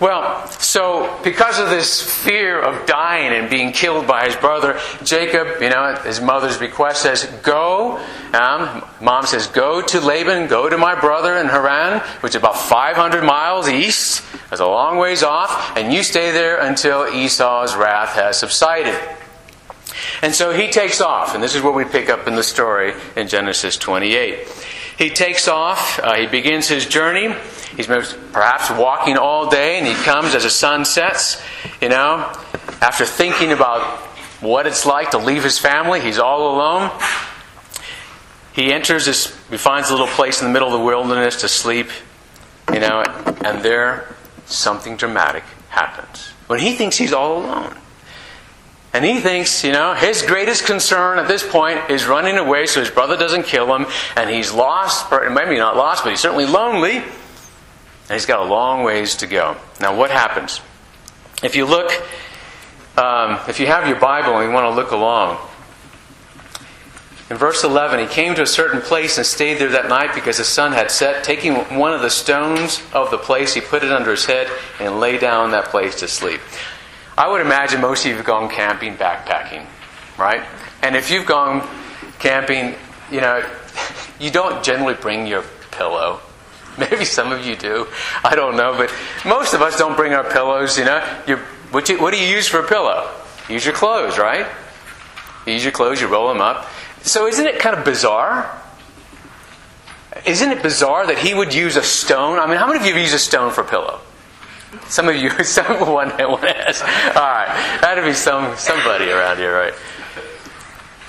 Well, 0.00 0.46
so 0.46 1.18
because 1.24 1.58
of 1.58 1.70
this 1.70 2.02
fear 2.24 2.60
of 2.60 2.86
dying 2.86 3.32
and 3.32 3.50
being 3.50 3.72
killed 3.72 4.06
by 4.06 4.26
his 4.26 4.36
brother, 4.36 4.78
Jacob, 5.02 5.60
you 5.60 5.70
know, 5.70 5.96
his 6.04 6.20
mother's 6.20 6.60
request 6.60 7.02
says, 7.02 7.24
Go. 7.42 7.98
Um, 8.32 8.84
mom 9.00 9.26
says, 9.26 9.46
Go 9.48 9.82
to 9.82 10.00
Laban, 10.00 10.48
go 10.48 10.68
to 10.68 10.78
my 10.78 10.98
brother 10.98 11.36
in 11.36 11.46
Haran, 11.46 12.00
which 12.20 12.30
is 12.30 12.36
about 12.36 12.58
500 12.58 13.24
miles 13.24 13.68
east. 13.68 14.22
That's 14.50 14.60
a 14.60 14.66
long 14.66 14.98
ways 14.98 15.22
off, 15.22 15.76
and 15.76 15.92
you 15.92 16.02
stay 16.02 16.30
there 16.32 16.60
until 16.60 17.06
Esau's 17.12 17.76
wrath 17.76 18.14
has 18.14 18.38
subsided. 18.38 18.98
And 20.22 20.34
so 20.34 20.52
he 20.52 20.70
takes 20.70 21.00
off, 21.00 21.34
and 21.34 21.42
this 21.42 21.54
is 21.54 21.62
what 21.62 21.74
we 21.74 21.84
pick 21.84 22.08
up 22.08 22.26
in 22.26 22.34
the 22.34 22.42
story 22.42 22.94
in 23.16 23.28
Genesis 23.28 23.76
28. 23.76 24.46
He 24.98 25.10
takes 25.10 25.46
off, 25.46 26.00
uh, 26.00 26.14
he 26.14 26.26
begins 26.26 26.66
his 26.66 26.84
journey. 26.84 27.32
He's 27.76 27.86
perhaps 27.86 28.68
walking 28.68 29.16
all 29.16 29.48
day, 29.48 29.78
and 29.78 29.86
he 29.86 29.94
comes 29.94 30.34
as 30.34 30.42
the 30.42 30.50
sun 30.50 30.84
sets, 30.84 31.40
you 31.80 31.88
know, 31.88 32.32
after 32.82 33.04
thinking 33.04 33.52
about 33.52 34.00
what 34.40 34.66
it's 34.66 34.84
like 34.84 35.12
to 35.12 35.18
leave 35.18 35.44
his 35.44 35.56
family. 35.56 36.00
He's 36.00 36.18
all 36.18 36.52
alone. 36.52 36.90
He 38.52 38.72
enters 38.72 39.06
this, 39.06 39.38
he 39.48 39.56
finds 39.56 39.88
a 39.88 39.92
little 39.92 40.08
place 40.08 40.40
in 40.40 40.48
the 40.48 40.52
middle 40.52 40.66
of 40.66 40.76
the 40.76 40.84
wilderness 40.84 41.42
to 41.42 41.48
sleep, 41.48 41.90
you 42.72 42.80
know, 42.80 43.02
and 43.44 43.62
there 43.62 44.16
something 44.46 44.96
dramatic 44.96 45.44
happens. 45.68 46.30
When 46.48 46.58
he 46.58 46.74
thinks 46.74 46.96
he's 46.96 47.12
all 47.12 47.44
alone. 47.44 47.76
And 48.92 49.04
he 49.04 49.20
thinks, 49.20 49.64
you 49.64 49.72
know, 49.72 49.94
his 49.94 50.22
greatest 50.22 50.64
concern 50.64 51.18
at 51.18 51.28
this 51.28 51.46
point 51.46 51.90
is 51.90 52.06
running 52.06 52.38
away 52.38 52.66
so 52.66 52.80
his 52.80 52.90
brother 52.90 53.16
doesn't 53.16 53.44
kill 53.44 53.74
him, 53.74 53.86
and 54.16 54.30
he's 54.30 54.52
lost, 54.52 55.12
or 55.12 55.28
maybe 55.30 55.56
not 55.56 55.76
lost, 55.76 56.04
but 56.04 56.10
he's 56.10 56.20
certainly 56.20 56.46
lonely, 56.46 56.96
and 56.96 57.06
he's 58.10 58.26
got 58.26 58.40
a 58.40 58.44
long 58.44 58.84
ways 58.84 59.16
to 59.16 59.26
go. 59.26 59.56
Now, 59.80 59.96
what 59.96 60.10
happens? 60.10 60.62
If 61.42 61.54
you 61.54 61.66
look, 61.66 61.92
um, 62.96 63.38
if 63.46 63.60
you 63.60 63.66
have 63.66 63.86
your 63.86 64.00
Bible 64.00 64.36
and 64.38 64.48
you 64.48 64.54
want 64.54 64.64
to 64.64 64.74
look 64.74 64.90
along, 64.90 65.38
In 67.30 67.36
verse 67.36 67.62
11, 67.62 68.00
he 68.00 68.06
came 68.06 68.34
to 68.36 68.42
a 68.42 68.46
certain 68.46 68.80
place 68.80 69.18
and 69.18 69.26
stayed 69.26 69.58
there 69.58 69.68
that 69.68 69.90
night 69.90 70.14
because 70.14 70.38
the 70.38 70.44
sun 70.44 70.72
had 70.72 70.90
set. 70.90 71.22
Taking 71.22 71.56
one 71.78 71.92
of 71.92 72.00
the 72.00 72.08
stones 72.08 72.82
of 72.94 73.10
the 73.10 73.18
place, 73.18 73.52
he 73.52 73.60
put 73.60 73.84
it 73.84 73.92
under 73.92 74.10
his 74.10 74.24
head 74.24 74.48
and 74.80 74.98
lay 74.98 75.18
down 75.18 75.44
in 75.44 75.50
that 75.50 75.66
place 75.66 75.96
to 75.96 76.08
sleep. 76.08 76.40
I 77.18 77.26
would 77.26 77.40
imagine 77.40 77.80
most 77.80 78.04
of 78.04 78.10
you 78.10 78.16
have 78.16 78.24
gone 78.24 78.48
camping, 78.48 78.94
backpacking, 78.94 79.66
right? 80.16 80.44
And 80.84 80.94
if 80.94 81.10
you've 81.10 81.26
gone 81.26 81.66
camping, 82.20 82.76
you 83.10 83.20
know, 83.20 83.44
you 84.20 84.30
don't 84.30 84.62
generally 84.62 84.94
bring 84.94 85.26
your 85.26 85.42
pillow. 85.72 86.20
Maybe 86.78 87.04
some 87.04 87.32
of 87.32 87.44
you 87.44 87.56
do. 87.56 87.88
I 88.22 88.36
don't 88.36 88.56
know. 88.56 88.72
But 88.76 88.94
most 89.28 89.52
of 89.52 89.62
us 89.62 89.76
don't 89.76 89.96
bring 89.96 90.12
our 90.12 90.30
pillows, 90.30 90.78
you 90.78 90.84
know. 90.84 91.00
What, 91.72 91.88
you, 91.88 92.00
what 92.00 92.14
do 92.14 92.20
you 92.20 92.28
use 92.28 92.46
for 92.46 92.60
a 92.60 92.68
pillow? 92.68 93.10
Use 93.48 93.64
your 93.64 93.74
clothes, 93.74 94.16
right? 94.16 94.46
You 95.44 95.54
use 95.54 95.64
your 95.64 95.72
clothes, 95.72 96.00
you 96.00 96.06
roll 96.06 96.28
them 96.28 96.40
up. 96.40 96.68
So 97.02 97.26
isn't 97.26 97.46
it 97.48 97.58
kind 97.58 97.76
of 97.76 97.84
bizarre? 97.84 98.62
Isn't 100.24 100.52
it 100.52 100.62
bizarre 100.62 101.08
that 101.08 101.18
he 101.18 101.34
would 101.34 101.52
use 101.52 101.74
a 101.74 101.82
stone? 101.82 102.38
I 102.38 102.46
mean, 102.46 102.58
how 102.58 102.68
many 102.68 102.78
of 102.78 102.86
you 102.86 102.92
have 102.92 103.02
used 103.02 103.14
a 103.14 103.18
stone 103.18 103.50
for 103.52 103.62
a 103.62 103.68
pillow? 103.68 104.02
Some 104.86 105.08
of 105.08 105.16
you, 105.16 105.30
some 105.44 105.80
one, 105.80 106.10
one 106.10 106.42
has. 106.42 106.82
All 106.82 107.22
right, 107.22 107.78
that'd 107.80 108.04
be 108.04 108.12
some 108.12 108.56
somebody 108.56 109.10
around 109.10 109.38
here, 109.38 109.54
right? 109.54 109.74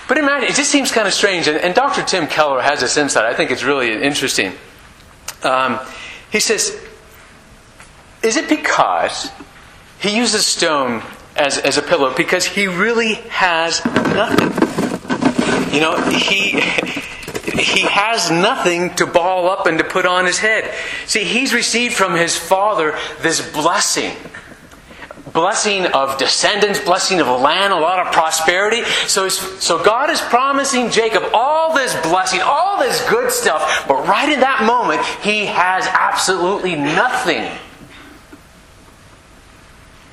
But 0.08 0.18
imagine, 0.18 0.50
it 0.50 0.56
just 0.56 0.72
seems 0.72 0.92
kind 0.92 1.08
of 1.08 1.14
strange. 1.14 1.48
And, 1.48 1.58
and 1.58 1.76
Dr. 1.76 2.04
Tim 2.04 2.26
Keller 2.26 2.62
has 2.62 2.82
this 2.82 2.98
insight. 2.98 3.26
I 3.26 3.36
think 3.36 3.52
it's 3.52 3.64
really 3.64 4.02
interesting. 4.02 4.54
Um, 5.44 5.80
he 6.32 6.40
says, 6.40 6.76
Is 8.24 8.36
it 8.36 8.50
because 8.50 9.30
he 10.00 10.18
uses 10.18 10.46
stone 10.46 11.04
as, 11.36 11.60
as 11.60 11.78
a 11.78 11.82
pillow 11.82 12.14
because 12.16 12.46
he 12.46 12.68
really 12.68 13.16
has 13.30 13.86
nothing? 13.86 14.50
You 15.74 15.82
know, 15.82 16.02
he 16.10 16.60
he 17.60 17.82
has 17.82 18.32
nothing 18.32 18.94
to 18.96 19.06
ball 19.06 19.50
up 19.50 19.66
and 19.66 19.78
to 19.78 19.84
put 19.84 20.06
on 20.06 20.26
his 20.26 20.40
head. 20.40 20.74
See, 21.06 21.24
he's 21.24 21.54
received 21.54 21.94
from 21.94 22.16
his 22.16 22.38
father 22.38 22.98
this 23.22 23.42
blessing. 23.52 24.16
Blessing 25.34 25.86
of 25.86 26.18
descendants, 26.18 26.80
blessing 26.80 27.20
of 27.20 27.28
land, 27.28 27.72
a 27.72 27.76
lot 27.76 28.06
of 28.06 28.12
prosperity. 28.12 28.84
So, 29.06 29.30
so 29.30 29.84
God 29.84 30.10
is 30.10 30.20
promising 30.22 30.90
Jacob 30.90 31.24
all 31.34 31.76
this 31.76 31.94
blessing, 32.02 32.42
all 32.42 32.80
this 32.80 33.08
good 33.10 33.32
stuff, 33.32 33.86
but 33.88 34.08
right 34.08 34.30
in 34.30 34.40
that 34.40 34.64
moment, 34.64 35.06
he 35.24 35.46
has 35.46 35.86
absolutely 35.88 36.76
nothing. 36.76 37.44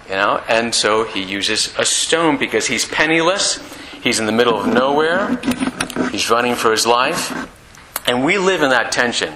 You 0.06 0.14
know, 0.14 0.42
and 0.48 0.74
so 0.74 1.04
he 1.04 1.22
uses 1.22 1.74
a 1.78 1.84
stone 1.84 2.36
because 2.36 2.66
he's 2.66 2.86
penniless 2.86 3.58
He's 4.06 4.20
in 4.20 4.26
the 4.26 4.32
middle 4.32 4.56
of 4.56 4.68
nowhere. 4.68 5.36
He's 6.10 6.30
running 6.30 6.54
for 6.54 6.70
his 6.70 6.86
life. 6.86 7.32
And 8.06 8.24
we 8.24 8.38
live 8.38 8.62
in 8.62 8.70
that 8.70 8.92
tension. 8.92 9.34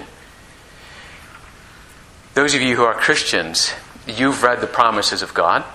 Those 2.33 2.55
of 2.55 2.61
you 2.61 2.75
who 2.75 2.83
are 2.83 2.93
Christians, 2.93 3.73
you've 4.07 4.43
read 4.43 4.61
the 4.61 4.67
promises 4.67 5.21
of 5.21 5.33
God, 5.33 5.65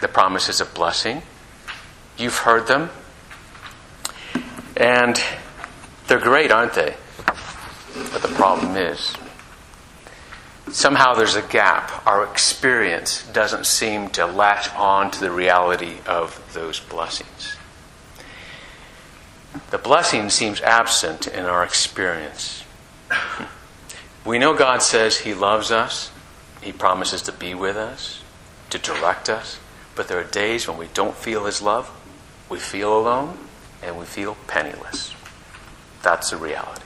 the 0.00 0.08
promises 0.08 0.60
of 0.60 0.74
blessing. 0.74 1.22
You've 2.18 2.36
heard 2.36 2.66
them. 2.66 2.90
And 4.76 5.20
they're 6.08 6.20
great, 6.20 6.50
aren't 6.50 6.74
they? 6.74 6.94
But 7.16 8.22
the 8.22 8.34
problem 8.34 8.76
is, 8.76 9.14
somehow 10.70 11.14
there's 11.14 11.36
a 11.36 11.42
gap. 11.42 12.06
Our 12.06 12.24
experience 12.30 13.26
doesn't 13.32 13.64
seem 13.64 14.10
to 14.10 14.26
latch 14.26 14.70
on 14.74 15.10
to 15.12 15.20
the 15.20 15.30
reality 15.30 15.96
of 16.06 16.42
those 16.52 16.80
blessings. 16.80 17.51
The 19.70 19.78
blessing 19.78 20.30
seems 20.30 20.60
absent 20.60 21.26
in 21.26 21.44
our 21.44 21.64
experience. 21.64 22.64
We 24.24 24.38
know 24.38 24.54
God 24.54 24.82
says 24.82 25.18
He 25.18 25.34
loves 25.34 25.70
us, 25.70 26.10
He 26.60 26.72
promises 26.72 27.22
to 27.22 27.32
be 27.32 27.54
with 27.54 27.76
us, 27.76 28.22
to 28.70 28.78
direct 28.78 29.28
us, 29.28 29.58
but 29.94 30.08
there 30.08 30.18
are 30.18 30.24
days 30.24 30.68
when 30.68 30.78
we 30.78 30.88
don't 30.94 31.16
feel 31.16 31.44
His 31.44 31.60
love, 31.60 31.90
we 32.48 32.58
feel 32.58 32.96
alone, 32.96 33.36
and 33.82 33.98
we 33.98 34.04
feel 34.04 34.36
penniless. 34.46 35.14
That's 36.02 36.30
the 36.30 36.36
reality. 36.36 36.82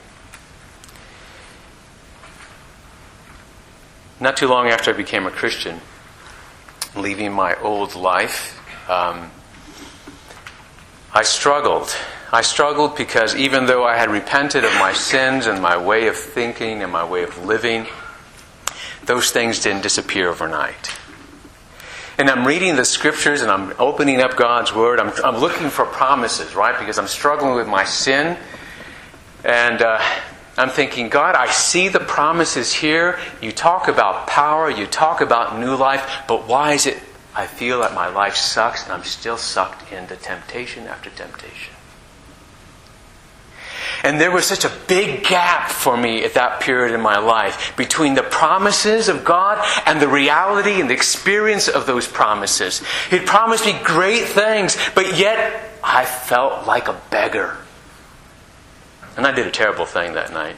Not 4.19 4.35
too 4.35 4.47
long 4.47 4.67
after 4.67 4.91
I 4.91 4.97
became 4.97 5.27
a 5.27 5.31
Christian, 5.31 5.79
leaving 6.95 7.31
my 7.31 7.55
old 7.61 7.93
life, 7.95 8.59
um, 8.89 9.29
I 11.13 11.21
struggled 11.21 11.95
I 12.31 12.41
struggled 12.41 12.97
because 12.97 13.35
even 13.35 13.67
though 13.67 13.85
I 13.85 13.95
had 13.95 14.09
repented 14.09 14.65
of 14.65 14.73
my 14.73 14.91
sins 14.91 15.45
and 15.45 15.61
my 15.61 15.77
way 15.77 16.07
of 16.07 16.17
thinking 16.17 16.83
and 16.83 16.91
my 16.91 17.05
way 17.05 17.23
of 17.23 17.45
living, 17.45 17.87
those 19.05 19.31
things 19.31 19.61
didn't 19.61 19.83
disappear 19.83 20.29
overnight. 20.29 20.91
And 22.17 22.29
I'm 22.29 22.45
reading 22.45 22.75
the 22.75 22.83
scriptures 22.83 23.41
and 23.41 23.51
I'm 23.51 23.73
opening 23.79 24.21
up 24.21 24.35
God's 24.35 24.73
Word. 24.73 24.99
I'm, 24.99 25.13
I'm 25.23 25.39
looking 25.39 25.69
for 25.69 25.85
promises, 25.85 26.55
right? 26.55 26.77
Because 26.77 26.97
I'm 26.97 27.07
struggling 27.07 27.55
with 27.55 27.67
my 27.67 27.85
sin. 27.85 28.37
And 29.45 29.81
uh, 29.81 30.01
I'm 30.57 30.69
thinking, 30.69 31.07
God, 31.09 31.35
I 31.35 31.47
see 31.47 31.87
the 31.87 31.99
promises 31.99 32.73
here. 32.73 33.19
You 33.41 33.51
talk 33.51 33.87
about 33.87 34.27
power, 34.27 34.69
you 34.69 34.87
talk 34.87 35.21
about 35.21 35.59
new 35.59 35.75
life, 35.75 36.23
but 36.27 36.47
why 36.47 36.73
is 36.73 36.87
it 36.87 36.97
I 37.35 37.45
feel 37.45 37.81
that 37.81 37.93
my 37.93 38.09
life 38.09 38.35
sucks 38.35 38.83
and 38.83 38.91
I'm 38.91 39.03
still 39.03 39.37
sucked 39.37 39.93
into 39.93 40.15
temptation 40.15 40.87
after 40.87 41.11
temptation? 41.11 41.76
And 44.03 44.21
there 44.21 44.31
was 44.31 44.45
such 44.45 44.65
a 44.65 44.71
big 44.87 45.23
gap 45.23 45.69
for 45.69 45.97
me 45.97 46.23
at 46.23 46.35
that 46.35 46.61
period 46.61 46.93
in 46.93 47.01
my 47.01 47.17
life 47.17 47.75
between 47.75 48.13
the 48.13 48.23
promises 48.23 49.09
of 49.09 49.23
God 49.23 49.63
and 49.85 50.01
the 50.01 50.07
reality 50.07 50.79
and 50.79 50.89
the 50.89 50.93
experience 50.93 51.67
of 51.67 51.85
those 51.85 52.07
promises. 52.07 52.81
He 53.09 53.19
promised 53.19 53.65
me 53.65 53.79
great 53.83 54.25
things, 54.25 54.77
but 54.93 55.17
yet 55.17 55.71
I 55.83 56.05
felt 56.05 56.67
like 56.67 56.87
a 56.87 56.99
beggar. 57.09 57.57
And 59.15 59.25
I 59.25 59.31
did 59.31 59.47
a 59.47 59.51
terrible 59.51 59.85
thing 59.85 60.13
that 60.13 60.31
night. 60.31 60.57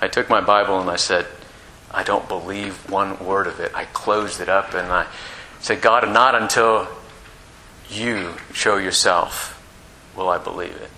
I 0.00 0.08
took 0.08 0.30
my 0.30 0.40
Bible 0.40 0.80
and 0.80 0.88
I 0.88 0.96
said, 0.96 1.26
I 1.90 2.02
don't 2.04 2.28
believe 2.28 2.88
one 2.90 3.24
word 3.24 3.46
of 3.46 3.60
it. 3.60 3.72
I 3.74 3.84
closed 3.86 4.40
it 4.40 4.48
up 4.48 4.74
and 4.74 4.92
I 4.92 5.06
said, 5.60 5.80
God, 5.80 6.08
not 6.12 6.34
until 6.34 6.88
you 7.90 8.34
show 8.52 8.76
yourself 8.76 9.54
will 10.16 10.28
I 10.28 10.38
believe 10.38 10.74
it. 10.76 10.90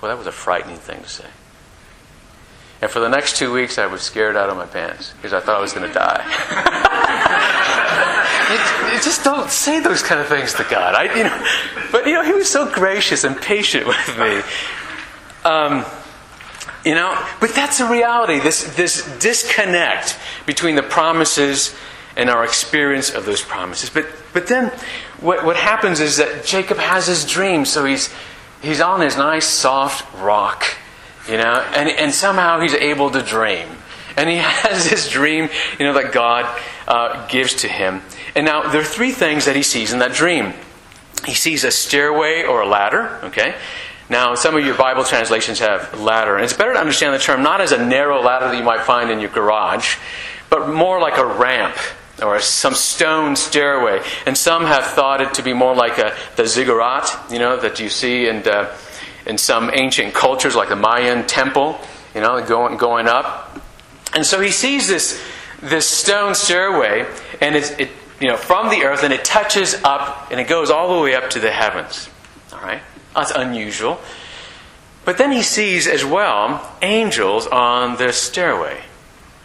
Well, 0.00 0.10
that 0.10 0.18
was 0.18 0.26
a 0.26 0.32
frightening 0.32 0.76
thing 0.76 1.02
to 1.02 1.08
say. 1.08 1.26
And 2.80 2.90
for 2.90 3.00
the 3.00 3.08
next 3.08 3.36
two 3.36 3.52
weeks, 3.52 3.76
I 3.78 3.86
was 3.86 4.02
scared 4.02 4.36
out 4.36 4.50
of 4.50 4.56
my 4.56 4.66
pants 4.66 5.12
because 5.16 5.32
I 5.32 5.40
thought 5.40 5.56
I 5.56 5.60
was 5.60 5.72
going 5.72 5.88
to 5.88 5.92
die. 5.92 6.22
you, 8.90 8.94
you, 8.94 9.02
just 9.02 9.24
don't 9.24 9.50
say 9.50 9.80
those 9.80 10.00
kind 10.02 10.20
of 10.20 10.28
things 10.28 10.54
to 10.54 10.64
God. 10.70 10.94
I, 10.94 11.12
you 11.16 11.24
know, 11.24 11.44
but 11.90 12.06
you 12.06 12.14
know, 12.14 12.22
He 12.22 12.32
was 12.32 12.48
so 12.48 12.72
gracious 12.72 13.24
and 13.24 13.36
patient 13.36 13.86
with 13.88 14.18
me. 14.18 14.42
Um, 15.44 15.84
you 16.84 16.94
know, 16.94 17.20
but 17.40 17.50
that's 17.50 17.78
the 17.78 17.86
reality. 17.86 18.38
This 18.38 18.76
this 18.76 19.18
disconnect 19.18 20.16
between 20.46 20.76
the 20.76 20.82
promises 20.82 21.74
and 22.16 22.30
our 22.30 22.44
experience 22.44 23.10
of 23.10 23.26
those 23.26 23.42
promises. 23.42 23.90
But 23.90 24.06
but 24.32 24.46
then, 24.46 24.70
what 25.20 25.44
what 25.44 25.56
happens 25.56 25.98
is 25.98 26.18
that 26.18 26.44
Jacob 26.44 26.78
has 26.78 27.08
his 27.08 27.24
dream. 27.24 27.64
So 27.64 27.84
he's 27.84 28.08
he's 28.62 28.80
on 28.80 29.00
his 29.00 29.16
nice 29.16 29.46
soft 29.46 30.14
rock, 30.20 30.64
you 31.28 31.36
know, 31.36 31.64
and, 31.74 31.88
and 31.88 32.12
somehow 32.12 32.60
he's 32.60 32.74
able 32.74 33.10
to 33.10 33.22
dream. 33.22 33.68
And 34.16 34.28
he 34.28 34.36
has 34.40 34.88
this 34.88 35.08
dream, 35.08 35.48
you 35.78 35.86
know, 35.86 35.94
that 35.94 36.12
God 36.12 36.46
uh, 36.86 37.26
gives 37.28 37.54
to 37.56 37.68
him. 37.68 38.02
And 38.34 38.46
now 38.46 38.70
there 38.70 38.80
are 38.80 38.84
three 38.84 39.12
things 39.12 39.44
that 39.46 39.56
he 39.56 39.62
sees 39.62 39.92
in 39.92 40.00
that 40.00 40.12
dream. 40.12 40.52
He 41.24 41.34
sees 41.34 41.64
a 41.64 41.70
stairway 41.70 42.44
or 42.44 42.62
a 42.62 42.66
ladder, 42.66 43.18
okay? 43.24 43.56
Now, 44.10 44.34
some 44.34 44.56
of 44.56 44.64
your 44.64 44.76
Bible 44.76 45.04
translations 45.04 45.58
have 45.58 45.98
ladder, 46.00 46.36
and 46.36 46.44
it's 46.44 46.54
better 46.54 46.72
to 46.72 46.78
understand 46.78 47.14
the 47.14 47.18
term 47.18 47.42
not 47.42 47.60
as 47.60 47.72
a 47.72 47.84
narrow 47.84 48.22
ladder 48.22 48.48
that 48.48 48.56
you 48.56 48.62
might 48.62 48.82
find 48.82 49.10
in 49.10 49.20
your 49.20 49.28
garage, 49.28 49.96
but 50.48 50.68
more 50.68 50.98
like 50.98 51.18
a 51.18 51.26
ramp 51.26 51.76
or 52.22 52.38
some 52.40 52.74
stone 52.74 53.36
stairway. 53.36 54.02
And 54.26 54.36
some 54.36 54.64
have 54.64 54.84
thought 54.84 55.20
it 55.20 55.34
to 55.34 55.42
be 55.42 55.52
more 55.52 55.74
like 55.74 55.98
a, 55.98 56.16
the 56.36 56.46
ziggurat, 56.46 57.08
you 57.30 57.38
know, 57.38 57.58
that 57.58 57.80
you 57.80 57.88
see 57.88 58.26
in, 58.26 58.46
uh, 58.46 58.74
in 59.26 59.38
some 59.38 59.70
ancient 59.72 60.14
cultures 60.14 60.56
like 60.56 60.68
the 60.68 60.76
Mayan 60.76 61.26
temple, 61.26 61.78
you 62.14 62.20
know, 62.20 62.44
going, 62.44 62.76
going 62.76 63.06
up. 63.06 63.60
And 64.14 64.24
so 64.24 64.40
he 64.40 64.50
sees 64.50 64.88
this, 64.88 65.22
this 65.60 65.88
stone 65.88 66.34
stairway, 66.34 67.06
and 67.40 67.54
it's, 67.54 67.70
it, 67.72 67.90
you 68.20 68.28
know, 68.28 68.36
from 68.36 68.70
the 68.70 68.84
earth, 68.84 69.02
and 69.04 69.12
it 69.12 69.24
touches 69.24 69.74
up, 69.84 70.30
and 70.30 70.40
it 70.40 70.48
goes 70.48 70.70
all 70.70 70.96
the 70.96 71.02
way 71.02 71.14
up 71.14 71.30
to 71.30 71.40
the 71.40 71.50
heavens. 71.50 72.08
All 72.52 72.60
right? 72.60 72.82
That's 73.14 73.30
unusual. 73.30 74.00
But 75.04 75.18
then 75.18 75.32
he 75.32 75.42
sees 75.42 75.86
as 75.86 76.04
well 76.04 76.76
angels 76.82 77.46
on 77.46 77.96
the 77.96 78.12
stairway. 78.12 78.82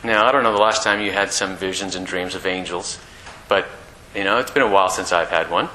Now, 0.04 0.26
I 0.26 0.32
don't 0.32 0.44
know 0.44 0.52
the 0.52 0.62
last 0.62 0.84
time 0.84 1.02
you 1.02 1.12
had 1.12 1.32
some 1.32 1.56
visions 1.56 1.96
and 1.96 2.06
dreams 2.06 2.36
of 2.36 2.46
angels, 2.46 3.00
but, 3.48 3.68
you 4.14 4.26
know, 4.26 4.40
it's 4.40 4.52
been 4.52 4.64
a 4.64 4.70
while 4.70 4.90
since 4.90 5.14
I've 5.14 5.30
had 5.30 5.50
one. 5.50 5.70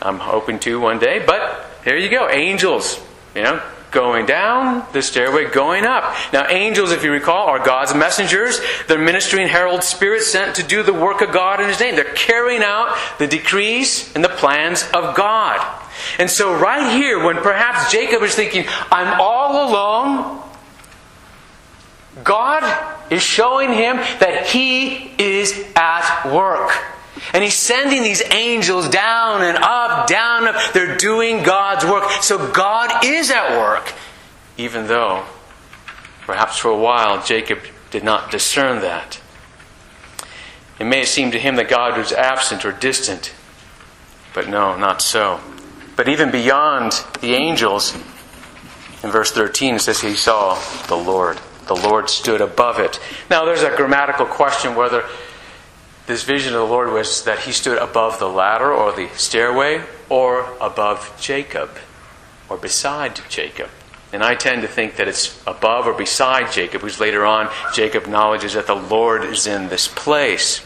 I'm 0.00 0.18
hoping 0.18 0.58
to 0.60 0.80
one 0.80 0.98
day, 0.98 1.22
but 1.24 1.64
there 1.84 1.96
you 1.96 2.10
go. 2.10 2.28
Angels 2.28 3.00
You 3.34 3.42
know, 3.42 3.62
going 3.92 4.26
down 4.26 4.84
the 4.92 5.00
stairway, 5.00 5.48
going 5.48 5.86
up. 5.86 6.14
Now, 6.32 6.48
angels, 6.48 6.90
if 6.90 7.04
you 7.04 7.12
recall, 7.12 7.46
are 7.46 7.64
God's 7.64 7.94
messengers. 7.94 8.60
They're 8.88 8.98
ministering 8.98 9.48
herald 9.48 9.84
spirits 9.84 10.26
sent 10.26 10.56
to 10.56 10.62
do 10.62 10.82
the 10.82 10.92
work 10.92 11.20
of 11.20 11.32
God 11.32 11.60
in 11.60 11.68
His 11.68 11.78
name. 11.78 11.94
They're 11.94 12.04
carrying 12.14 12.62
out 12.62 12.98
the 13.18 13.26
decrees 13.26 14.12
and 14.14 14.24
the 14.24 14.28
plans 14.28 14.82
of 14.92 15.14
God. 15.14 15.64
And 16.18 16.28
so, 16.28 16.58
right 16.58 16.94
here, 16.96 17.24
when 17.24 17.36
perhaps 17.36 17.92
Jacob 17.92 18.22
is 18.22 18.34
thinking, 18.34 18.66
I'm 18.90 19.20
all 19.20 19.70
alone, 19.70 20.42
God 22.24 22.91
is 23.12 23.22
showing 23.22 23.72
him 23.72 23.96
that 24.18 24.46
He 24.46 25.12
is 25.18 25.66
at 25.76 26.32
work. 26.32 26.72
And 27.32 27.44
he's 27.44 27.54
sending 27.54 28.02
these 28.02 28.22
angels 28.30 28.88
down 28.88 29.42
and 29.42 29.56
up, 29.58 30.08
down, 30.08 30.48
up. 30.48 30.72
They're 30.72 30.96
doing 30.96 31.42
God's 31.42 31.84
work. 31.84 32.10
So 32.22 32.50
God 32.50 33.04
is 33.04 33.30
at 33.30 33.58
work, 33.58 33.92
even 34.56 34.86
though 34.86 35.24
perhaps 36.26 36.58
for 36.58 36.68
a 36.68 36.76
while 36.76 37.22
Jacob 37.22 37.60
did 37.90 38.02
not 38.02 38.30
discern 38.30 38.80
that. 38.80 39.20
It 40.78 40.84
may 40.84 41.04
seem 41.04 41.30
to 41.30 41.38
him 41.38 41.56
that 41.56 41.68
God 41.68 41.96
was 41.96 42.12
absent 42.12 42.64
or 42.64 42.72
distant, 42.72 43.32
but 44.34 44.48
no, 44.48 44.76
not 44.76 45.02
so. 45.02 45.40
But 45.94 46.08
even 46.08 46.30
beyond 46.30 46.92
the 47.20 47.34
angels, 47.34 47.94
in 49.02 49.10
verse 49.10 49.30
13 49.30 49.76
it 49.76 49.80
says 49.80 50.00
he 50.00 50.14
saw 50.14 50.58
the 50.86 50.96
Lord. 50.96 51.38
The 51.66 51.76
Lord 51.76 52.10
stood 52.10 52.40
above 52.40 52.78
it. 52.78 52.98
Now, 53.30 53.44
there's 53.44 53.62
a 53.62 53.76
grammatical 53.76 54.26
question 54.26 54.74
whether 54.74 55.04
this 56.06 56.24
vision 56.24 56.54
of 56.54 56.60
the 56.60 56.66
Lord 56.66 56.92
was 56.92 57.24
that 57.24 57.40
he 57.40 57.52
stood 57.52 57.78
above 57.78 58.18
the 58.18 58.28
ladder 58.28 58.72
or 58.72 58.92
the 58.92 59.08
stairway 59.14 59.84
or 60.08 60.52
above 60.60 61.16
Jacob 61.20 61.70
or 62.48 62.56
beside 62.56 63.20
Jacob. 63.28 63.70
And 64.12 64.22
I 64.22 64.34
tend 64.34 64.62
to 64.62 64.68
think 64.68 64.96
that 64.96 65.08
it's 65.08 65.40
above 65.46 65.86
or 65.86 65.94
beside 65.94 66.52
Jacob, 66.52 66.82
because 66.82 67.00
later 67.00 67.24
on 67.24 67.50
Jacob 67.72 68.02
acknowledges 68.02 68.52
that 68.54 68.66
the 68.66 68.74
Lord 68.74 69.24
is 69.24 69.46
in 69.46 69.68
this 69.68 69.88
place. 69.88 70.60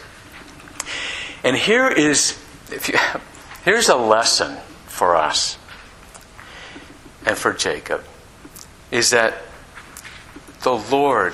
And 1.43 1.55
here 1.55 1.87
is, 1.87 2.37
you, 2.69 2.99
here's 3.63 3.87
a 3.87 3.95
lesson 3.95 4.57
for 4.87 5.15
us 5.15 5.57
and 7.25 7.37
for 7.37 7.53
Jacob, 7.53 8.03
is 8.91 9.11
that 9.11 9.35
the 10.67 10.73
Lord, 10.91 11.33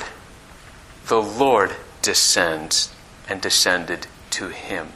the 1.07 1.19
Lord 1.19 1.71
descends 2.03 2.93
and 3.27 3.41
descended 3.41 4.05
to 4.29 4.49
him. 4.49 4.89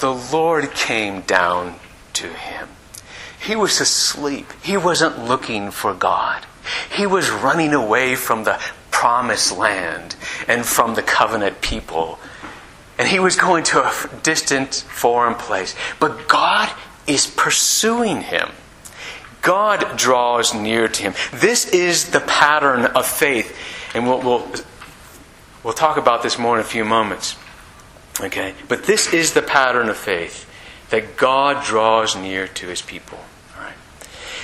The 0.00 0.12
Lord 0.12 0.72
came 0.72 1.20
down 1.20 1.76
to 2.14 2.26
him. 2.26 2.68
He 3.38 3.54
was 3.54 3.80
asleep. 3.80 4.52
He 4.60 4.76
wasn't 4.76 5.24
looking 5.24 5.70
for 5.70 5.94
God. 5.94 6.46
He 6.90 7.06
was 7.06 7.30
running 7.30 7.74
away 7.74 8.16
from 8.16 8.42
the 8.42 8.60
promised 8.90 9.56
land 9.56 10.16
and 10.48 10.66
from 10.66 10.94
the 10.94 11.02
covenant 11.02 11.60
people. 11.60 12.18
And 12.98 13.06
he 13.06 13.20
was 13.20 13.36
going 13.36 13.62
to 13.66 13.84
a 13.84 14.20
distant 14.24 14.74
foreign 14.74 15.36
place. 15.36 15.76
But 16.00 16.26
God 16.26 16.74
is 17.06 17.28
pursuing 17.28 18.22
him. 18.22 18.48
God 19.42 19.96
draws 19.96 20.54
near 20.54 20.88
to 20.88 21.02
him. 21.02 21.14
This 21.32 21.68
is 21.68 22.10
the 22.10 22.20
pattern 22.20 22.84
of 22.84 23.06
faith. 23.06 23.56
And 23.94 24.06
we'll, 24.06 24.20
we'll 24.20 24.46
We'll 25.66 25.74
talk 25.74 25.96
about 25.96 26.22
this 26.22 26.38
more 26.38 26.54
in 26.54 26.60
a 26.60 26.64
few 26.64 26.84
moments. 26.84 27.34
Okay? 28.20 28.54
But 28.68 28.84
this 28.84 29.12
is 29.12 29.32
the 29.32 29.42
pattern 29.42 29.88
of 29.88 29.96
faith 29.96 30.48
that 30.90 31.16
God 31.16 31.64
draws 31.64 32.14
near 32.14 32.46
to 32.46 32.68
his 32.68 32.80
people. 32.80 33.18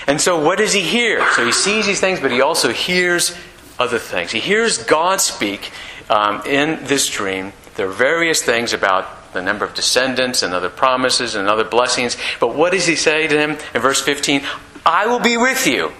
And 0.08 0.20
so, 0.20 0.44
what 0.44 0.58
does 0.58 0.72
he 0.72 0.80
hear? 0.80 1.24
So, 1.34 1.46
he 1.46 1.52
sees 1.52 1.86
these 1.86 2.00
things, 2.00 2.18
but 2.18 2.32
he 2.32 2.40
also 2.40 2.72
hears 2.72 3.38
other 3.78 4.00
things. 4.00 4.32
He 4.32 4.40
hears 4.40 4.78
God 4.78 5.20
speak 5.20 5.70
um, 6.10 6.42
in 6.44 6.82
this 6.86 7.08
dream. 7.08 7.52
There 7.76 7.86
are 7.86 7.92
various 7.92 8.42
things 8.42 8.72
about 8.72 9.32
the 9.32 9.42
number 9.42 9.64
of 9.64 9.74
descendants 9.74 10.42
and 10.42 10.52
other 10.52 10.70
promises 10.70 11.36
and 11.36 11.46
other 11.46 11.62
blessings. 11.62 12.16
But 12.40 12.56
what 12.56 12.72
does 12.72 12.86
he 12.86 12.96
say 12.96 13.28
to 13.28 13.38
him 13.38 13.50
in 13.76 13.80
verse 13.80 14.00
15? 14.00 14.42
I 14.84 15.06
will 15.06 15.20
be 15.20 15.36
with 15.36 15.66
you. 15.66 15.92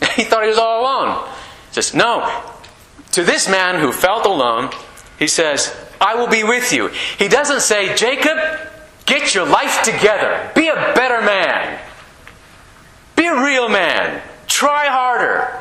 he 0.16 0.24
thought 0.24 0.42
he 0.42 0.48
was 0.48 0.58
all 0.58 0.82
alone. 0.82 1.28
He 1.68 1.74
says, 1.74 1.94
No, 1.94 2.42
to 3.12 3.22
this 3.22 3.48
man 3.48 3.80
who 3.80 3.92
felt 3.92 4.26
alone, 4.26 4.70
he 5.18 5.26
says, 5.26 5.74
I 6.00 6.16
will 6.16 6.28
be 6.28 6.42
with 6.42 6.72
you. 6.72 6.88
He 7.18 7.28
doesn't 7.28 7.60
say, 7.60 7.94
Jacob, 7.94 8.38
get 9.06 9.34
your 9.34 9.46
life 9.46 9.82
together. 9.82 10.50
Be 10.54 10.68
a 10.68 10.74
better 10.74 11.24
man. 11.24 11.80
Be 13.14 13.26
a 13.26 13.44
real 13.44 13.68
man. 13.68 14.22
Try 14.46 14.86
harder. 14.86 15.60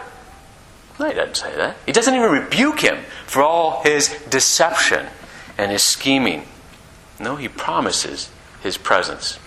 No, 1.00 1.08
he 1.08 1.14
doesn't 1.14 1.36
say 1.36 1.56
that. 1.56 1.78
He 1.86 1.92
doesn't 1.92 2.14
even 2.14 2.32
rebuke 2.32 2.80
him 2.80 2.98
for 3.28 3.42
all 3.42 3.84
his 3.84 4.10
deception 4.30 5.06
and 5.58 5.72
his 5.72 5.84
scheming. 5.84 6.46
No, 7.20 7.36
he 7.36 7.48
promises 7.48 8.32
his 8.62 8.78
presence. 8.78 9.38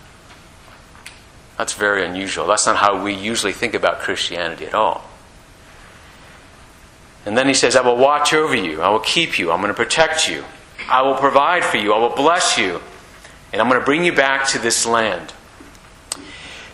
That's 1.56 1.72
very 1.74 2.04
unusual. 2.04 2.46
That's 2.46 2.66
not 2.66 2.76
how 2.76 3.02
we 3.02 3.14
usually 3.14 3.52
think 3.52 3.74
about 3.74 4.00
Christianity 4.00 4.66
at 4.66 4.74
all. 4.74 5.04
And 7.26 7.38
then 7.38 7.48
he 7.48 7.54
says, 7.54 7.76
I 7.76 7.80
will 7.80 7.96
watch 7.96 8.34
over 8.34 8.54
you. 8.54 8.82
I 8.82 8.90
will 8.90 8.98
keep 8.98 9.38
you. 9.38 9.50
I'm 9.50 9.60
going 9.60 9.72
to 9.72 9.74
protect 9.74 10.28
you. 10.28 10.44
I 10.88 11.02
will 11.02 11.14
provide 11.14 11.64
for 11.64 11.78
you. 11.78 11.94
I 11.94 11.98
will 11.98 12.14
bless 12.14 12.58
you. 12.58 12.80
And 13.52 13.62
I'm 13.62 13.68
going 13.68 13.80
to 13.80 13.84
bring 13.84 14.04
you 14.04 14.12
back 14.12 14.48
to 14.48 14.58
this 14.58 14.84
land. 14.84 15.32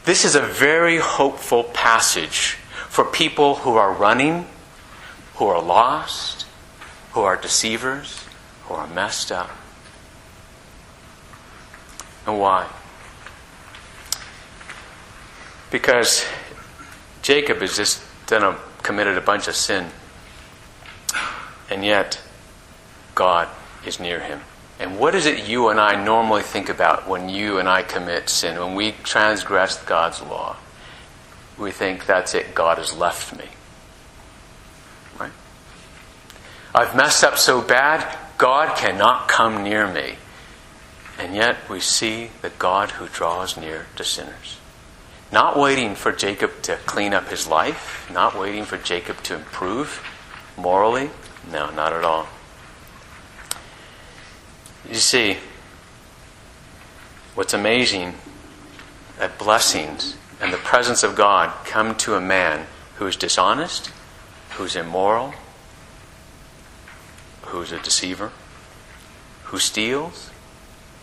This 0.04 0.24
is 0.24 0.34
a 0.34 0.40
very 0.40 0.98
hopeful 0.98 1.64
passage 1.64 2.56
for 2.88 3.04
people 3.04 3.56
who 3.56 3.76
are 3.76 3.92
running, 3.92 4.46
who 5.34 5.46
are 5.46 5.62
lost, 5.62 6.46
who 7.12 7.20
are 7.20 7.36
deceivers, 7.36 8.24
who 8.64 8.74
are 8.74 8.86
messed 8.88 9.30
up. 9.30 9.50
And 12.26 12.40
why? 12.40 12.68
Because 15.70 16.26
Jacob 17.22 17.58
has 17.58 17.76
just 17.76 18.02
done 18.26 18.42
a, 18.42 18.58
committed 18.82 19.16
a 19.16 19.20
bunch 19.20 19.48
of 19.48 19.54
sin 19.54 19.86
and 21.70 21.84
yet 21.84 22.20
God 23.14 23.48
is 23.86 24.00
near 24.00 24.20
him. 24.20 24.40
And 24.78 24.98
what 24.98 25.14
is 25.14 25.26
it 25.26 25.48
you 25.48 25.68
and 25.68 25.78
I 25.78 26.02
normally 26.02 26.42
think 26.42 26.68
about 26.68 27.06
when 27.08 27.28
you 27.28 27.58
and 27.58 27.68
I 27.68 27.82
commit 27.82 28.28
sin, 28.28 28.58
when 28.58 28.74
we 28.74 28.92
transgress 29.02 29.82
God's 29.84 30.20
law? 30.22 30.56
We 31.58 31.70
think, 31.70 32.06
that's 32.06 32.34
it, 32.34 32.54
God 32.54 32.78
has 32.78 32.96
left 32.96 33.36
me. 33.36 33.44
Right? 35.18 35.32
I've 36.74 36.96
messed 36.96 37.22
up 37.22 37.36
so 37.36 37.60
bad, 37.60 38.18
God 38.38 38.76
cannot 38.76 39.28
come 39.28 39.62
near 39.62 39.86
me. 39.86 40.16
And 41.18 41.34
yet 41.34 41.68
we 41.68 41.80
see 41.80 42.30
the 42.40 42.48
God 42.48 42.92
who 42.92 43.06
draws 43.08 43.58
near 43.58 43.86
to 43.96 44.04
sinners. 44.04 44.59
Not 45.32 45.56
waiting 45.56 45.94
for 45.94 46.10
Jacob 46.10 46.62
to 46.62 46.76
clean 46.86 47.14
up 47.14 47.28
his 47.28 47.46
life, 47.46 48.10
not 48.12 48.38
waiting 48.38 48.64
for 48.64 48.76
Jacob 48.78 49.22
to 49.24 49.36
improve 49.36 50.04
morally, 50.56 51.10
no, 51.50 51.70
not 51.70 51.92
at 51.92 52.04
all. 52.04 52.28
You 54.88 54.96
see, 54.96 55.36
what's 57.34 57.54
amazing 57.54 58.14
that 59.18 59.38
blessings 59.38 60.16
and 60.40 60.52
the 60.52 60.58
presence 60.58 61.02
of 61.02 61.14
God 61.14 61.52
come 61.64 61.94
to 61.98 62.14
a 62.14 62.20
man 62.20 62.66
who 62.96 63.06
is 63.06 63.14
dishonest, 63.14 63.92
who's 64.52 64.74
immoral, 64.74 65.34
who's 67.42 67.70
a 67.70 67.78
deceiver, 67.78 68.32
who 69.44 69.58
steals 69.58 70.30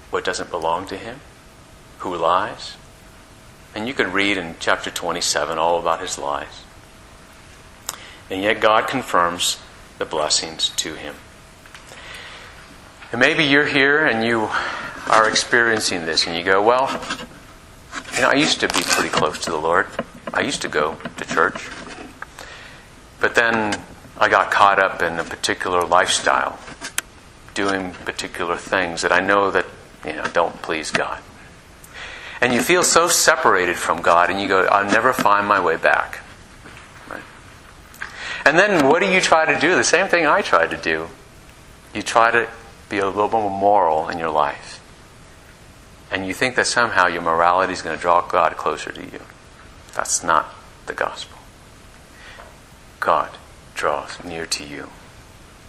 what 0.09 0.25
doesn't 0.25 0.49
belong 0.49 0.85
to 0.87 0.97
him, 0.97 1.19
who 1.99 2.15
lies. 2.15 2.75
And 3.77 3.87
you 3.87 3.93
can 3.93 4.11
read 4.11 4.37
in 4.37 4.55
chapter 4.59 4.89
27 4.89 5.59
all 5.59 5.77
about 5.79 6.01
his 6.01 6.17
lies. 6.17 6.63
And 8.27 8.41
yet 8.41 8.59
God 8.59 8.87
confirms 8.87 9.59
the 9.99 10.05
blessings 10.05 10.69
to 10.77 10.95
him. 10.95 11.13
And 13.11 13.21
maybe 13.21 13.43
you're 13.43 13.67
here 13.67 14.03
and 14.03 14.25
you 14.25 14.49
are 15.11 15.29
experiencing 15.29 16.07
this 16.07 16.25
and 16.25 16.35
you 16.35 16.43
go, 16.43 16.59
well, 16.63 16.89
you 18.15 18.21
know, 18.21 18.29
I 18.29 18.33
used 18.33 18.61
to 18.61 18.67
be 18.67 18.81
pretty 18.81 19.09
close 19.09 19.37
to 19.45 19.51
the 19.51 19.57
Lord. 19.57 19.85
I 20.33 20.41
used 20.41 20.63
to 20.63 20.69
go 20.69 20.95
to 20.95 21.25
church. 21.25 21.69
But 23.19 23.35
then 23.35 23.79
I 24.17 24.27
got 24.27 24.49
caught 24.49 24.79
up 24.79 25.03
in 25.03 25.19
a 25.19 25.23
particular 25.23 25.85
lifestyle, 25.85 26.57
doing 27.53 27.91
particular 27.91 28.57
things 28.57 29.03
that 29.03 29.11
I 29.11 29.19
know 29.19 29.51
that, 29.51 29.67
you 30.03 30.13
know, 30.13 30.25
don't 30.33 30.59
please 30.63 30.89
God. 30.89 31.21
And 32.41 32.53
you 32.53 32.61
feel 32.61 32.83
so 32.83 33.07
separated 33.07 33.77
from 33.77 34.01
God 34.01 34.29
and 34.29 34.39
you 34.39 34.47
go, 34.47 34.65
I'll 34.65 34.89
never 34.89 35.13
find 35.13 35.47
my 35.47 35.59
way 35.59 35.77
back. 35.77 36.19
And 38.45 38.57
then 38.57 38.87
what 38.87 39.01
do 39.01 39.11
you 39.11 39.19
try 39.19 39.51
to 39.51 39.59
do? 39.59 39.75
The 39.75 39.83
same 39.83 40.07
thing 40.07 40.25
I 40.25 40.41
tried 40.41 40.69
to 40.69 40.77
do. 40.77 41.09
You 41.93 42.01
try 42.01 42.31
to 42.31 42.47
be 42.87 42.99
a 42.99 43.05
little 43.05 43.27
more 43.27 43.49
moral 43.49 44.07
in 44.07 44.19
your 44.19 44.29
life. 44.29 44.81
And 46.09 46.25
you 46.25 46.33
think 46.33 46.55
that 46.55 46.67
somehow 46.67 47.07
your 47.07 47.21
morality 47.21 47.73
is 47.73 47.81
going 47.81 47.97
to 47.97 48.01
draw 48.01 48.25
God 48.25 48.55
closer 48.55 48.91
to 48.91 49.03
you. 49.03 49.19
That's 49.93 50.23
not 50.23 50.53
the 50.85 50.93
gospel. 50.93 51.37
God 53.01 53.31
draws 53.75 54.23
near 54.23 54.45
to 54.45 54.63
you 54.63 54.89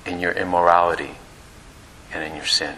in 0.06 0.20
your 0.20 0.32
immorality 0.32 1.16
and 2.12 2.22
in 2.22 2.36
your 2.36 2.46
sin. 2.46 2.76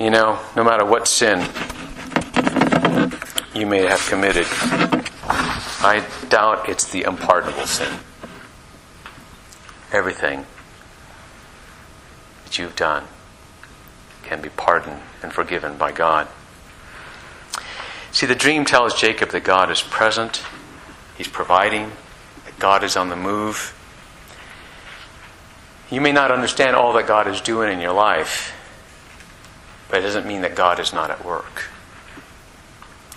You 0.00 0.08
know, 0.08 0.38
no 0.56 0.64
matter 0.64 0.82
what 0.82 1.06
sin 1.06 1.40
you 3.54 3.66
may 3.66 3.82
have 3.82 4.00
committed, 4.08 4.46
I 4.48 6.06
doubt 6.30 6.70
it's 6.70 6.90
the 6.90 7.02
unpardonable 7.02 7.66
sin. 7.66 7.98
Everything 9.92 10.46
that 12.44 12.58
you've 12.58 12.76
done 12.76 13.04
can 14.22 14.40
be 14.40 14.48
pardoned 14.48 15.02
and 15.22 15.34
forgiven 15.34 15.76
by 15.76 15.92
God. 15.92 16.28
See, 18.10 18.24
the 18.24 18.34
dream 18.34 18.64
tells 18.64 18.98
Jacob 18.98 19.32
that 19.32 19.44
God 19.44 19.70
is 19.70 19.82
present, 19.82 20.42
He's 21.18 21.28
providing, 21.28 21.92
that 22.46 22.58
God 22.58 22.84
is 22.84 22.96
on 22.96 23.10
the 23.10 23.16
move. 23.16 23.76
You 25.90 26.00
may 26.00 26.12
not 26.12 26.30
understand 26.30 26.74
all 26.74 26.94
that 26.94 27.06
God 27.06 27.28
is 27.28 27.42
doing 27.42 27.70
in 27.70 27.80
your 27.80 27.92
life, 27.92 28.54
but 29.90 29.98
it 29.98 30.02
doesn't 30.02 30.26
mean 30.26 30.42
that 30.42 30.54
God 30.54 30.78
is 30.78 30.92
not 30.92 31.10
at 31.10 31.24
work. 31.24 31.64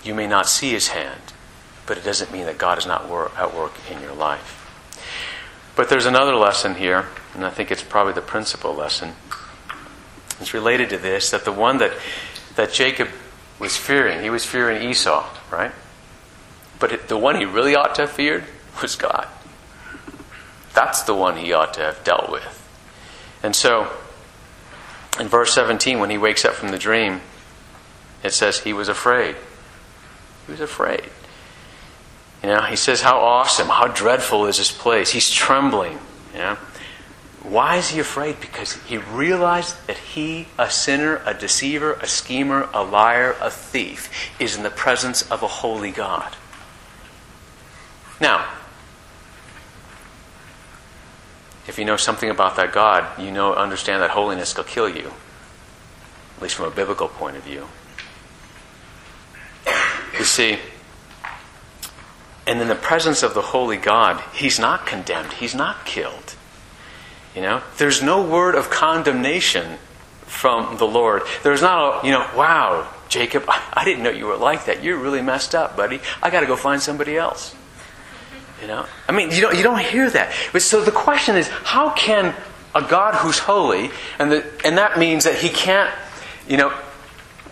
You 0.02 0.14
may 0.14 0.26
not 0.26 0.48
see 0.48 0.70
His 0.70 0.88
hand, 0.88 1.32
but 1.86 1.96
it 1.96 2.04
doesn't 2.04 2.32
mean 2.32 2.46
that 2.46 2.58
God 2.58 2.78
is 2.78 2.86
not 2.86 3.04
at 3.36 3.54
work 3.54 3.72
in 3.90 4.00
your 4.00 4.14
life. 4.14 4.60
But 5.76 5.88
there's 5.88 6.06
another 6.06 6.34
lesson 6.34 6.74
here, 6.74 7.06
and 7.34 7.44
I 7.44 7.50
think 7.50 7.70
it's 7.70 7.82
probably 7.82 8.12
the 8.12 8.20
principal 8.20 8.74
lesson. 8.74 9.12
It's 10.40 10.54
related 10.54 10.90
to 10.90 10.98
this 10.98 11.30
that 11.30 11.44
the 11.44 11.52
one 11.52 11.78
that, 11.78 11.92
that 12.56 12.72
Jacob 12.72 13.08
was 13.58 13.76
fearing, 13.76 14.22
he 14.22 14.30
was 14.30 14.44
fearing 14.44 14.88
Esau, 14.88 15.28
right? 15.50 15.72
But 16.78 16.92
it, 16.92 17.08
the 17.08 17.18
one 17.18 17.36
he 17.36 17.44
really 17.44 17.74
ought 17.74 17.94
to 17.96 18.02
have 18.02 18.10
feared 18.10 18.44
was 18.82 18.96
God. 18.96 19.28
That's 20.74 21.02
the 21.02 21.14
one 21.14 21.36
he 21.36 21.52
ought 21.52 21.74
to 21.74 21.80
have 21.80 22.02
dealt 22.02 22.30
with. 22.30 22.60
And 23.42 23.54
so, 23.54 23.90
in 25.20 25.28
verse 25.28 25.54
17, 25.54 25.98
when 26.00 26.10
he 26.10 26.18
wakes 26.18 26.44
up 26.44 26.54
from 26.54 26.70
the 26.70 26.78
dream, 26.78 27.20
it 28.22 28.32
says 28.32 28.60
he 28.60 28.72
was 28.72 28.88
afraid. 28.88 29.36
He 30.46 30.52
was 30.52 30.60
afraid. 30.60 31.04
You 32.42 32.48
know, 32.50 32.62
he 32.62 32.76
says, 32.76 33.00
How 33.00 33.20
awesome, 33.20 33.68
how 33.68 33.88
dreadful 33.88 34.46
is 34.46 34.58
this 34.58 34.72
place? 34.72 35.10
He's 35.10 35.30
trembling. 35.30 35.98
You 36.32 36.38
know? 36.38 36.58
Why 37.42 37.76
is 37.76 37.90
he 37.90 38.00
afraid? 38.00 38.40
Because 38.40 38.74
he 38.84 38.96
realized 38.96 39.86
that 39.86 39.98
he, 39.98 40.48
a 40.58 40.70
sinner, 40.70 41.20
a 41.26 41.34
deceiver, 41.34 41.92
a 41.94 42.06
schemer, 42.06 42.68
a 42.72 42.82
liar, 42.82 43.36
a 43.40 43.50
thief, 43.50 44.10
is 44.40 44.56
in 44.56 44.62
the 44.62 44.70
presence 44.70 45.30
of 45.30 45.42
a 45.42 45.48
holy 45.48 45.90
God. 45.90 46.36
Now, 48.18 48.48
if 51.66 51.78
you 51.78 51.84
know 51.84 51.96
something 51.96 52.30
about 52.30 52.56
that 52.56 52.72
God, 52.72 53.20
you 53.20 53.30
know 53.30 53.54
understand 53.54 54.02
that 54.02 54.10
holiness 54.10 54.56
will 54.56 54.64
kill 54.64 54.88
you. 54.88 55.12
At 56.36 56.42
least 56.42 56.54
from 56.56 56.66
a 56.66 56.70
biblical 56.70 57.08
point 57.08 57.36
of 57.36 57.42
view. 57.42 57.66
You 60.18 60.24
see, 60.24 60.58
and 62.46 62.60
in 62.60 62.68
the 62.68 62.74
presence 62.74 63.22
of 63.22 63.34
the 63.34 63.42
holy 63.42 63.76
God, 63.76 64.22
he's 64.34 64.58
not 64.58 64.86
condemned, 64.86 65.34
he's 65.34 65.54
not 65.54 65.86
killed. 65.86 66.34
You 67.34 67.42
know, 67.42 67.62
there's 67.78 68.02
no 68.02 68.22
word 68.22 68.54
of 68.54 68.70
condemnation 68.70 69.78
from 70.26 70.76
the 70.76 70.84
Lord. 70.84 71.22
There's 71.42 71.62
not 71.62 72.04
a, 72.04 72.06
you 72.06 72.12
know, 72.12 72.28
wow, 72.36 72.92
Jacob, 73.08 73.44
I 73.48 73.84
didn't 73.84 74.04
know 74.04 74.10
you 74.10 74.26
were 74.26 74.36
like 74.36 74.66
that. 74.66 74.84
You're 74.84 74.98
really 74.98 75.22
messed 75.22 75.54
up, 75.54 75.76
buddy. 75.76 76.00
I 76.22 76.30
got 76.30 76.40
to 76.40 76.46
go 76.46 76.56
find 76.56 76.80
somebody 76.80 77.16
else. 77.16 77.54
You 78.64 78.68
know, 78.68 78.86
I 79.06 79.12
mean, 79.12 79.30
you 79.30 79.42
don't 79.42 79.56
you 79.56 79.62
don't 79.62 79.80
hear 79.80 80.08
that. 80.08 80.32
But 80.52 80.62
so 80.62 80.82
the 80.82 80.90
question 80.90 81.36
is, 81.36 81.48
how 81.48 81.90
can 81.90 82.34
a 82.74 82.82
God 82.82 83.14
who's 83.14 83.38
holy, 83.38 83.90
and 84.18 84.32
the, 84.32 84.44
and 84.64 84.78
that 84.78 84.98
means 84.98 85.24
that 85.24 85.36
he 85.36 85.50
can't, 85.50 85.94
you 86.48 86.56
know, 86.56 86.72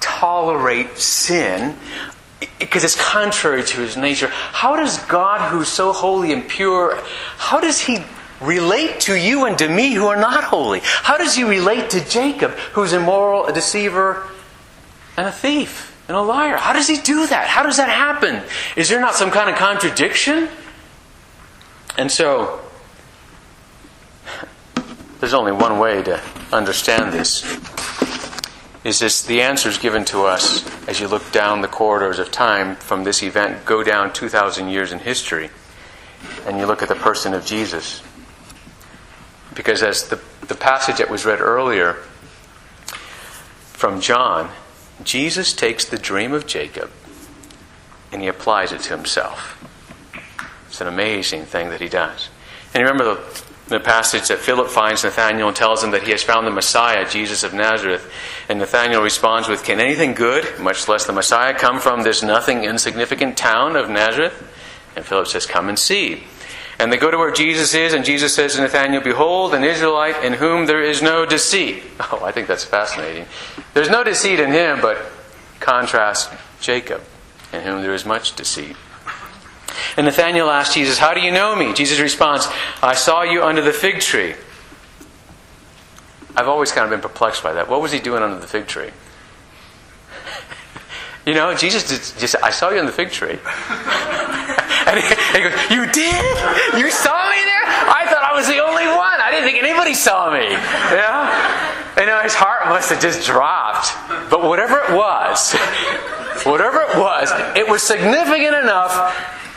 tolerate 0.01 0.96
sin 0.96 1.77
because 2.59 2.83
it's 2.83 2.96
contrary 2.96 3.62
to 3.62 3.81
his 3.81 3.96
nature. 3.96 4.29
How 4.29 4.75
does 4.75 4.98
God, 5.05 5.53
who's 5.53 5.68
so 5.68 5.92
holy 5.92 6.33
and 6.33 6.48
pure, 6.48 6.98
how 7.37 7.61
does 7.61 7.81
he 7.81 8.03
relate 8.40 9.01
to 9.01 9.14
you 9.14 9.44
and 9.44 9.57
to 9.59 9.68
me 9.68 9.92
who 9.92 10.07
are 10.07 10.16
not 10.16 10.42
holy? 10.42 10.81
How 10.83 11.16
does 11.16 11.35
he 11.35 11.44
relate 11.44 11.90
to 11.90 12.05
Jacob, 12.09 12.53
who's 12.72 12.92
immoral, 12.92 13.46
a 13.46 13.53
deceiver, 13.53 14.27
and 15.16 15.29
a 15.29 15.33
thief, 15.33 15.96
and 16.09 16.16
a 16.16 16.22
liar? 16.22 16.57
How 16.57 16.72
does 16.72 16.88
he 16.88 16.96
do 16.96 17.29
that? 17.29 17.46
How 17.46 17.62
does 17.62 17.77
that 17.77 17.88
happen? 17.88 18.42
Is 18.75 18.88
there 18.88 19.01
not 19.01 19.14
some 19.14 19.31
kind 19.31 19.48
of 19.48 19.57
contradiction? 19.57 20.48
And 21.96 22.11
so, 22.11 22.61
there's 25.20 25.35
only 25.35 25.52
one 25.52 25.78
way 25.78 26.02
to 26.02 26.20
understand 26.52 27.12
this. 27.12 27.44
Is 28.85 28.98
this 28.98 29.22
the 29.22 29.42
answers 29.42 29.78
given 29.78 30.05
to 30.07 30.22
us 30.22 30.66
as 30.88 30.98
you 30.98 31.07
look 31.07 31.31
down 31.31 31.61
the 31.61 31.68
corridors 31.68 32.18
of 32.18 32.33
time 32.33 32.74
from 32.76 33.05
this 33.05 33.22
event, 33.22 33.64
go 33.64 33.85
down 33.85 34.12
2,000 34.12 34.68
years 34.68 34.90
in 34.90 34.98
history, 34.98 35.50
and 36.46 36.59
you 36.59 36.66
look 36.66 36.83
at 36.83 36.88
the 36.88 36.96
person 36.96 37.35
of 37.35 37.44
Jesus? 37.44 38.02
Because 39.55 39.83
as 39.83 40.09
the, 40.09 40.20
the 40.48 40.55
passage 40.55 40.96
that 40.96 41.11
was 41.11 41.24
read 41.24 41.40
earlier 41.40 41.94
from 43.72 44.00
John, 44.00 44.50
Jesus 45.05 45.52
takes 45.52 45.85
the 45.85 45.98
dream 45.98 46.33
of 46.33 46.46
Jacob 46.46 46.90
and 48.11 48.22
he 48.22 48.28
applies 48.28 48.72
it 48.72 48.81
to 48.83 48.96
himself. 48.96 49.59
It's 50.72 50.80
an 50.80 50.88
amazing 50.88 51.44
thing 51.44 51.68
that 51.68 51.82
he 51.82 51.88
does. 51.90 52.30
And 52.72 52.80
you 52.80 52.88
remember 52.88 53.16
the, 53.16 53.44
the 53.68 53.78
passage 53.78 54.28
that 54.28 54.38
Philip 54.38 54.70
finds 54.70 55.04
Nathanael 55.04 55.48
and 55.48 55.54
tells 55.54 55.85
him 55.85 55.90
that 55.90 56.04
he 56.04 56.12
has 56.12 56.22
found 56.22 56.46
the 56.46 56.50
Messiah, 56.50 57.06
Jesus 57.06 57.44
of 57.44 57.52
Nazareth. 57.52 58.11
And 58.48 58.58
Nathanael 58.58 59.02
responds 59.02 59.50
with, 59.50 59.64
Can 59.64 59.80
anything 59.80 60.14
good, 60.14 60.58
much 60.58 60.88
less 60.88 61.04
the 61.04 61.12
Messiah, 61.12 61.52
come 61.52 61.78
from 61.78 62.04
this 62.04 62.22
nothing 62.22 62.64
insignificant 62.64 63.37
town 63.37 63.76
of 63.76 63.90
Nazareth? 63.90 64.32
And 64.96 65.04
Philip 65.04 65.26
says, 65.26 65.44
Come 65.44 65.68
and 65.68 65.78
see. 65.78 66.24
And 66.78 66.90
they 66.90 66.96
go 66.96 67.11
to 67.11 67.18
where 67.18 67.32
Jesus 67.32 67.74
is, 67.74 67.92
and 67.92 68.02
Jesus 68.02 68.35
says 68.35 68.54
to 68.54 68.62
Nathanael, 68.62 69.02
Behold, 69.02 69.52
an 69.52 69.64
Israelite 69.64 70.24
in 70.24 70.32
whom 70.32 70.64
there 70.64 70.82
is 70.82 71.02
no 71.02 71.26
deceit. 71.26 71.82
Oh, 72.12 72.24
I 72.24 72.32
think 72.32 72.48
that's 72.48 72.64
fascinating. 72.64 73.26
There's 73.74 73.90
no 73.90 74.02
deceit 74.02 74.40
in 74.40 74.52
him, 74.52 74.80
but 74.80 74.96
contrast 75.61 76.32
Jacob, 76.62 77.02
in 77.52 77.61
whom 77.61 77.82
there 77.82 77.92
is 77.92 78.06
much 78.06 78.35
deceit. 78.35 78.74
And 79.96 80.07
Nathanael 80.07 80.50
asked 80.50 80.74
Jesus, 80.74 80.98
How 80.98 81.14
do 81.14 81.20
you 81.20 81.31
know 81.31 81.55
me? 81.55 81.72
Jesus 81.74 82.00
responds, 82.00 82.46
I 82.83 82.94
saw 82.94 83.22
you 83.22 83.42
under 83.42 83.61
the 83.61 83.72
fig 83.72 84.00
tree. 84.00 84.35
I've 86.35 86.48
always 86.48 86.72
kind 86.72 86.85
of 86.85 86.90
been 86.90 87.07
perplexed 87.07 87.42
by 87.42 87.52
that. 87.52 87.68
What 87.68 87.83
was 87.83 87.92
he 87.92 88.00
doing 88.00 88.22
under 88.22 88.38
the 88.38 88.46
fig 88.46 88.66
tree? 88.66 88.90
You 91.24 91.35
know, 91.35 91.55
Jesus 91.55 91.88
just, 91.88 92.18
said, 92.18 92.42
I 92.42 92.50
saw 92.50 92.70
you 92.70 92.81
in 92.81 92.87
the 92.87 92.90
fig 92.90 93.12
tree. 93.12 93.31
and 93.38 94.98
he, 94.98 95.07
he, 95.07 95.38
goes, 95.38 95.55
You 95.70 95.87
did? 95.87 96.24
You 96.74 96.90
saw 96.90 97.31
me 97.31 97.38
there? 97.46 97.62
I 97.62 98.09
thought 98.11 98.26
I 98.26 98.35
was 98.35 98.48
the 98.48 98.59
only 98.59 98.87
one. 98.87 99.20
I 99.22 99.31
didn't 99.31 99.44
think 99.44 99.62
anybody 99.62 99.94
saw 99.94 100.33
me. 100.33 100.50
Yeah? 100.50 101.70
You 101.96 102.07
know, 102.07 102.18
his 102.22 102.35
heart 102.35 102.66
must 102.66 102.90
have 102.90 103.00
just 103.00 103.24
dropped. 103.24 103.94
But 104.31 104.42
whatever 104.42 104.81
it 104.81 104.96
was, 104.96 105.55
whatever 106.42 106.81
it 106.90 106.98
was, 106.98 107.31
it 107.57 107.68
was 107.68 107.85
significant 107.85 108.57
enough 108.57 108.90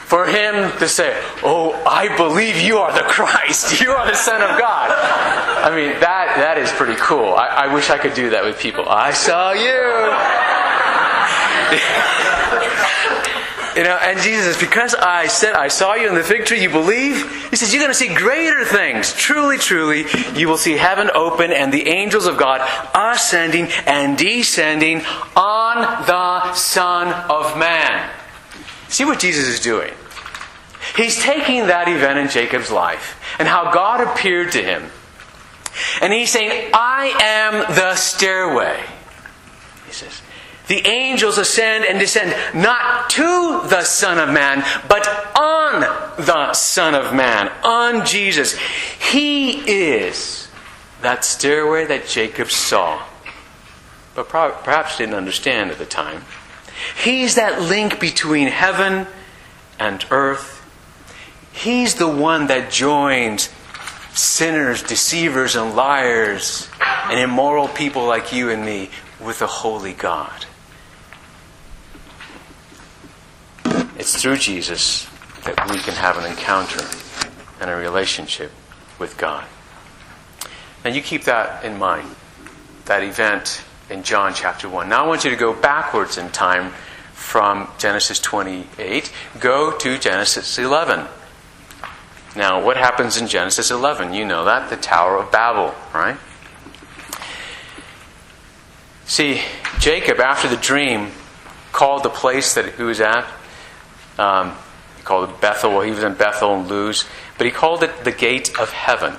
for 0.05 0.27
him 0.27 0.71
to 0.77 0.87
say, 0.87 1.19
Oh, 1.43 1.73
I 1.85 2.15
believe 2.15 2.61
you 2.61 2.77
are 2.77 2.93
the 2.93 3.07
Christ. 3.07 3.81
You 3.85 3.91
are 3.91 4.07
the 4.07 4.15
Son 4.15 4.41
of 4.41 4.57
God. 4.59 4.89
I 4.91 5.75
mean, 5.75 5.99
that, 5.99 6.37
that 6.37 6.57
is 6.57 6.71
pretty 6.71 6.95
cool. 6.95 7.33
I, 7.33 7.47
I 7.47 7.73
wish 7.73 7.89
I 7.89 7.97
could 7.97 8.13
do 8.13 8.29
that 8.31 8.43
with 8.43 8.57
people. 8.57 8.85
I 8.87 9.11
saw 9.11 9.51
you. 9.51 9.61
you 13.75 13.83
know, 13.83 13.97
and 14.01 14.19
Jesus 14.21 14.45
says, 14.45 14.59
Because 14.59 14.95
I 14.95 15.27
said, 15.27 15.53
I 15.53 15.67
saw 15.67 15.95
you 15.95 16.07
in 16.07 16.15
the 16.15 16.23
fig 16.23 16.45
tree, 16.45 16.61
you 16.61 16.69
believe? 16.69 17.49
He 17.49 17.55
says, 17.55 17.73
You're 17.73 17.81
going 17.81 17.91
to 17.91 17.97
see 17.97 18.13
greater 18.13 18.63
things. 18.63 19.13
Truly, 19.13 19.57
truly, 19.57 20.05
you 20.35 20.47
will 20.47 20.57
see 20.57 20.77
heaven 20.77 21.09
open 21.13 21.51
and 21.51 21.73
the 21.73 21.87
angels 21.87 22.25
of 22.25 22.37
God 22.37 22.61
ascending 22.93 23.67
and 23.85 24.17
descending 24.17 25.03
on 25.35 25.81
the 26.05 26.53
Son 26.53 27.11
of 27.29 27.57
Man. 27.57 28.09
See 28.95 29.03
what 29.03 29.19
Jesus 29.19 29.49
is 29.49 29.59
doing? 29.59 29.93
He's 30.95 31.21
taking 31.21 31.67
that 31.67 31.89
event 31.89 32.17
in 32.17 32.29
Jacob's 32.29 32.71
life 32.71 33.19
and 33.37 33.45
how 33.45 33.69
God 33.73 33.99
appeared 33.99 34.53
to 34.53 34.63
him. 34.63 34.89
And 36.01 36.13
he's 36.13 36.29
saying, 36.29 36.71
I 36.73 37.07
am 37.21 37.75
the 37.75 37.95
stairway. 37.95 38.81
He 39.85 39.91
says, 39.91 40.21
the 40.67 40.87
angels 40.87 41.37
ascend 41.37 41.83
and 41.83 41.99
descend 41.99 42.33
not 42.55 43.09
to 43.09 43.63
the 43.67 43.83
Son 43.83 44.17
of 44.17 44.33
Man, 44.33 44.63
but 44.87 45.05
on 45.37 45.81
the 46.15 46.53
Son 46.53 46.95
of 46.95 47.13
Man, 47.13 47.51
on 47.65 48.05
Jesus. 48.05 48.57
He 48.57 49.59
is 49.69 50.47
that 51.01 51.25
stairway 51.25 51.83
that 51.83 52.07
Jacob 52.07 52.49
saw, 52.49 53.03
but 54.15 54.29
perhaps 54.29 54.99
didn't 54.99 55.15
understand 55.15 55.69
at 55.69 55.79
the 55.79 55.85
time. 55.85 56.23
He's 57.03 57.35
that 57.35 57.61
link 57.61 57.99
between 57.99 58.47
heaven 58.47 59.07
and 59.79 60.05
earth. 60.11 60.61
He's 61.51 61.95
the 61.95 62.07
one 62.07 62.47
that 62.47 62.71
joins 62.71 63.49
sinners, 64.13 64.83
deceivers, 64.83 65.55
and 65.55 65.75
liars, 65.75 66.69
and 66.81 67.19
immoral 67.19 67.67
people 67.67 68.05
like 68.05 68.33
you 68.33 68.49
and 68.49 68.65
me 68.65 68.89
with 69.19 69.41
a 69.41 69.47
holy 69.47 69.93
God. 69.93 70.45
It's 73.97 74.21
through 74.21 74.37
Jesus 74.37 75.07
that 75.43 75.69
we 75.69 75.77
can 75.79 75.93
have 75.93 76.17
an 76.17 76.29
encounter 76.29 76.85
and 77.61 77.69
a 77.69 77.75
relationship 77.75 78.51
with 78.99 79.17
God. 79.17 79.45
And 80.83 80.95
you 80.95 81.01
keep 81.01 81.23
that 81.23 81.63
in 81.63 81.77
mind, 81.77 82.15
that 82.85 83.03
event 83.03 83.63
in 83.89 84.03
John 84.03 84.33
chapter 84.33 84.67
1. 84.67 84.89
Now 84.89 85.05
I 85.05 85.07
want 85.07 85.23
you 85.23 85.29
to 85.29 85.35
go 85.35 85.53
backwards 85.53 86.17
in 86.17 86.29
time 86.29 86.71
from 87.13 87.69
Genesis 87.77 88.19
28. 88.19 89.11
Go 89.39 89.77
to 89.77 89.97
Genesis 89.97 90.57
11. 90.57 91.07
Now, 92.35 92.63
what 92.63 92.75
happens 92.75 93.17
in 93.17 93.27
Genesis 93.27 93.71
11? 93.71 94.13
You 94.13 94.25
know 94.25 94.45
that, 94.45 94.69
the 94.69 94.75
Tower 94.75 95.17
of 95.17 95.31
Babel, 95.31 95.73
right? 95.93 96.17
See, 99.05 99.41
Jacob, 99.79 100.19
after 100.19 100.49
the 100.49 100.57
dream, 100.57 101.11
called 101.71 102.03
the 102.03 102.09
place 102.09 102.55
that 102.55 102.75
he 102.75 102.83
was 102.83 102.99
at, 102.99 103.25
um, 104.17 104.55
he 104.97 105.03
called 105.03 105.29
it 105.29 105.41
Bethel. 105.41 105.71
Well, 105.71 105.81
he 105.81 105.91
was 105.91 106.03
in 106.03 106.15
Bethel 106.15 106.55
and 106.55 106.69
Luz, 106.69 107.05
but 107.37 107.45
he 107.45 107.51
called 107.51 107.83
it 107.83 108.03
the 108.03 108.11
gate 108.11 108.57
of 108.59 108.71
heaven. 108.71 109.13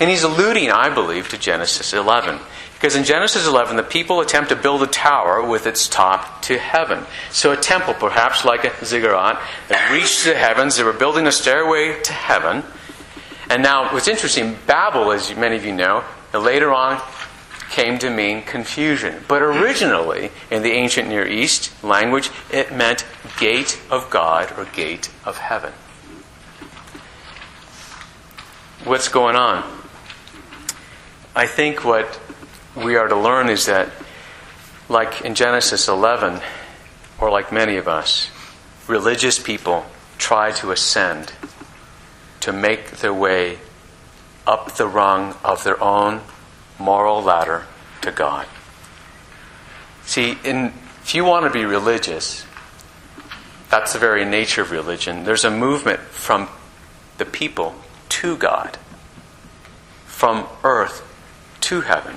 And 0.00 0.08
he's 0.08 0.22
alluding, 0.22 0.70
I 0.70 0.88
believe, 0.88 1.28
to 1.30 1.38
Genesis 1.38 1.92
11. 1.92 2.38
Because 2.78 2.94
in 2.94 3.02
Genesis 3.02 3.44
11, 3.44 3.76
the 3.76 3.82
people 3.82 4.20
attempt 4.20 4.50
to 4.50 4.56
build 4.56 4.84
a 4.84 4.86
tower 4.86 5.44
with 5.44 5.66
its 5.66 5.88
top 5.88 6.42
to 6.42 6.56
heaven. 6.56 7.04
So 7.32 7.50
a 7.50 7.56
temple, 7.56 7.94
perhaps 7.94 8.44
like 8.44 8.64
a 8.64 8.84
ziggurat, 8.84 9.42
that 9.66 9.90
reached 9.90 10.24
the 10.24 10.36
heavens. 10.36 10.76
They 10.76 10.84
were 10.84 10.92
building 10.92 11.26
a 11.26 11.32
stairway 11.32 12.00
to 12.00 12.12
heaven. 12.12 12.62
And 13.50 13.64
now, 13.64 13.92
what's 13.92 14.06
interesting, 14.06 14.56
Babel, 14.68 15.10
as 15.10 15.34
many 15.34 15.56
of 15.56 15.64
you 15.64 15.74
know, 15.74 16.04
later 16.32 16.72
on 16.72 17.02
came 17.70 17.98
to 17.98 18.10
mean 18.10 18.42
confusion. 18.42 19.24
But 19.26 19.42
originally, 19.42 20.30
in 20.48 20.62
the 20.62 20.70
ancient 20.70 21.08
Near 21.08 21.26
East 21.26 21.72
language, 21.82 22.30
it 22.52 22.72
meant 22.72 23.04
gate 23.40 23.80
of 23.90 24.08
God 24.08 24.56
or 24.56 24.66
gate 24.66 25.10
of 25.24 25.38
heaven. 25.38 25.72
What's 28.84 29.08
going 29.08 29.34
on? 29.34 29.64
I 31.34 31.46
think 31.46 31.84
what 31.84 32.20
we 32.76 32.96
are 32.96 33.08
to 33.08 33.16
learn 33.16 33.48
is 33.48 33.66
that, 33.66 33.90
like 34.88 35.22
in 35.22 35.34
Genesis 35.34 35.88
11, 35.88 36.40
or 37.20 37.30
like 37.30 37.52
many 37.52 37.76
of 37.76 37.88
us, 37.88 38.30
religious 38.86 39.38
people 39.38 39.86
try 40.18 40.50
to 40.52 40.70
ascend, 40.70 41.32
to 42.40 42.52
make 42.52 42.98
their 42.98 43.14
way 43.14 43.58
up 44.46 44.76
the 44.76 44.86
rung 44.86 45.34
of 45.44 45.64
their 45.64 45.82
own 45.82 46.20
moral 46.78 47.22
ladder 47.22 47.66
to 48.00 48.10
God. 48.10 48.46
See, 50.04 50.38
in, 50.44 50.72
if 51.02 51.14
you 51.14 51.24
want 51.24 51.44
to 51.44 51.50
be 51.50 51.64
religious, 51.64 52.46
that's 53.70 53.92
the 53.92 53.98
very 53.98 54.24
nature 54.24 54.62
of 54.62 54.70
religion. 54.70 55.24
There's 55.24 55.44
a 55.44 55.50
movement 55.50 56.00
from 56.00 56.48
the 57.18 57.26
people 57.26 57.74
to 58.08 58.36
God, 58.36 58.78
from 60.06 60.46
earth 60.64 61.04
to 61.60 61.82
heaven 61.82 62.16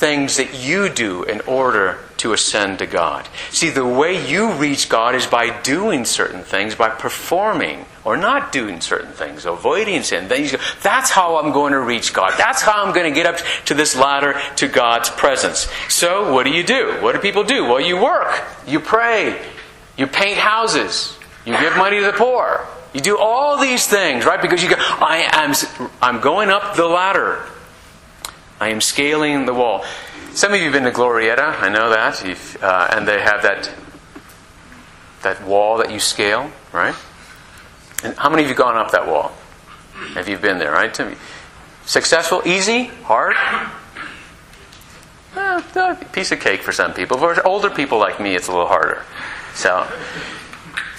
things 0.00 0.38
that 0.38 0.54
you 0.54 0.88
do 0.88 1.24
in 1.24 1.42
order 1.42 1.98
to 2.16 2.32
ascend 2.32 2.78
to 2.78 2.86
God. 2.86 3.28
See, 3.50 3.68
the 3.68 3.84
way 3.84 4.26
you 4.26 4.52
reach 4.52 4.88
God 4.88 5.14
is 5.14 5.26
by 5.26 5.60
doing 5.60 6.06
certain 6.06 6.42
things, 6.42 6.74
by 6.74 6.88
performing 6.88 7.84
or 8.02 8.16
not 8.16 8.50
doing 8.50 8.80
certain 8.80 9.12
things, 9.12 9.44
avoiding 9.44 10.02
sin. 10.02 10.26
Then 10.28 10.42
you 10.42 10.52
go, 10.52 10.58
that's 10.82 11.10
how 11.10 11.36
I'm 11.36 11.52
going 11.52 11.72
to 11.72 11.80
reach 11.80 12.14
God. 12.14 12.32
That's 12.38 12.62
how 12.62 12.82
I'm 12.82 12.94
going 12.94 13.12
to 13.12 13.14
get 13.14 13.26
up 13.26 13.36
to 13.66 13.74
this 13.74 13.94
ladder 13.94 14.40
to 14.56 14.68
God's 14.68 15.10
presence. 15.10 15.68
So, 15.90 16.32
what 16.32 16.44
do 16.44 16.50
you 16.50 16.64
do? 16.64 16.96
What 17.02 17.12
do 17.12 17.20
people 17.20 17.44
do? 17.44 17.64
Well, 17.64 17.80
you 17.80 18.02
work, 18.02 18.42
you 18.66 18.80
pray, 18.80 19.38
you 19.98 20.06
paint 20.06 20.38
houses, 20.38 21.18
you 21.44 21.52
give 21.58 21.76
money 21.76 22.00
to 22.00 22.06
the 22.06 22.12
poor. 22.12 22.66
You 22.94 23.00
do 23.00 23.18
all 23.18 23.60
these 23.60 23.86
things, 23.86 24.24
right? 24.24 24.40
Because 24.40 24.62
you 24.62 24.70
go, 24.70 24.76
I 24.78 25.28
am, 25.32 25.90
I'm 26.02 26.20
going 26.20 26.48
up 26.48 26.74
the 26.74 26.86
ladder. 26.86 27.44
I 28.60 28.68
am 28.68 28.80
scaling 28.80 29.46
the 29.46 29.54
wall. 29.54 29.84
Some 30.32 30.52
of 30.52 30.58
you 30.58 30.64
have 30.64 30.74
been 30.74 30.84
to 30.84 30.90
Glorieta, 30.90 31.60
I 31.60 31.70
know 31.70 31.90
that, 31.90 32.22
uh, 32.62 32.88
and 32.94 33.08
they 33.08 33.20
have 33.20 33.42
that 33.42 33.72
that 35.22 35.44
wall 35.44 35.78
that 35.78 35.90
you 35.90 35.98
scale, 35.98 36.50
right? 36.72 36.94
And 38.02 38.16
how 38.16 38.30
many 38.30 38.44
of 38.44 38.48
you 38.48 38.54
gone 38.54 38.76
up 38.76 38.92
that 38.92 39.06
wall? 39.06 39.32
Have 40.14 40.28
you 40.28 40.38
been 40.38 40.58
there, 40.58 40.72
right? 40.72 40.98
Successful, 41.84 42.42
easy, 42.46 42.84
hard? 43.04 43.36
a 45.76 45.94
piece 46.12 46.32
of 46.32 46.40
cake 46.40 46.62
for 46.62 46.72
some 46.72 46.94
people. 46.94 47.18
For 47.18 47.46
older 47.46 47.70
people 47.70 47.98
like 47.98 48.20
me, 48.20 48.34
it's 48.34 48.48
a 48.48 48.52
little 48.52 48.66
harder. 48.66 49.04
So, 49.54 49.86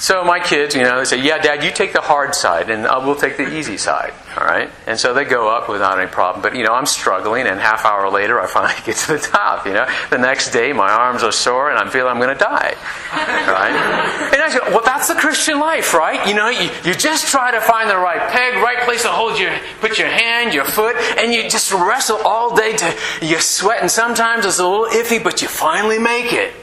so 0.01 0.23
my 0.23 0.39
kids, 0.39 0.73
you 0.73 0.81
know, 0.81 0.97
they 0.97 1.05
say, 1.05 1.21
"Yeah, 1.21 1.37
Dad, 1.37 1.63
you 1.63 1.69
take 1.69 1.93
the 1.93 2.01
hard 2.01 2.33
side, 2.33 2.71
and 2.71 2.85
we'll 3.05 3.15
take 3.15 3.37
the 3.37 3.55
easy 3.55 3.77
side." 3.77 4.11
All 4.35 4.43
right, 4.43 4.67
and 4.87 4.99
so 4.99 5.13
they 5.13 5.25
go 5.25 5.47
up 5.47 5.69
without 5.69 5.99
any 5.99 6.09
problem. 6.09 6.41
But 6.41 6.55
you 6.55 6.63
know, 6.63 6.73
I'm 6.73 6.87
struggling, 6.87 7.45
and 7.45 7.59
half 7.59 7.85
hour 7.85 8.09
later, 8.09 8.41
I 8.41 8.47
finally 8.47 8.73
get 8.83 8.95
to 8.95 9.13
the 9.13 9.19
top. 9.19 9.67
You 9.67 9.73
know, 9.73 9.87
the 10.09 10.17
next 10.17 10.49
day, 10.49 10.73
my 10.73 10.89
arms 10.89 11.21
are 11.21 11.31
sore, 11.31 11.69
and 11.69 11.77
I'm 11.77 11.91
feeling 11.91 12.09
I'm 12.09 12.17
going 12.19 12.35
to 12.35 12.43
die. 12.43 12.73
Right? 13.13 14.31
And 14.33 14.41
I 14.41 14.57
go, 14.57 14.71
"Well, 14.71 14.81
that's 14.83 15.07
the 15.07 15.13
Christian 15.13 15.59
life, 15.59 15.93
right? 15.93 16.27
You 16.27 16.33
know, 16.33 16.49
you, 16.49 16.71
you 16.83 16.95
just 16.95 17.27
try 17.27 17.51
to 17.51 17.61
find 17.61 17.87
the 17.87 17.97
right 17.97 18.27
peg, 18.31 18.55
right 18.55 18.79
place 18.79 19.03
to 19.03 19.09
hold 19.09 19.37
your, 19.37 19.51
put 19.81 19.99
your 19.99 20.07
hand, 20.07 20.55
your 20.55 20.65
foot, 20.65 20.95
and 21.19 21.31
you 21.31 21.43
just 21.43 21.71
wrestle 21.71 22.17
all 22.25 22.55
day 22.55 22.75
to 22.75 22.97
you 23.21 23.39
sweat, 23.39 23.81
and 23.81 23.91
sometimes 23.91 24.47
it's 24.47 24.57
a 24.57 24.67
little 24.67 24.87
iffy, 24.87 25.23
but 25.23 25.43
you 25.43 25.47
finally 25.47 25.99
make 25.99 26.33
it." 26.33 26.55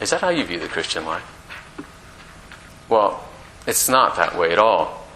Is 0.00 0.10
that 0.10 0.22
how 0.22 0.30
you 0.30 0.44
view 0.44 0.58
the 0.58 0.66
Christian 0.66 1.04
life? 1.04 1.35
Well, 2.88 3.26
it's 3.66 3.88
not 3.88 4.16
that 4.16 4.38
way 4.38 4.52
at 4.52 4.58
all. 4.58 5.06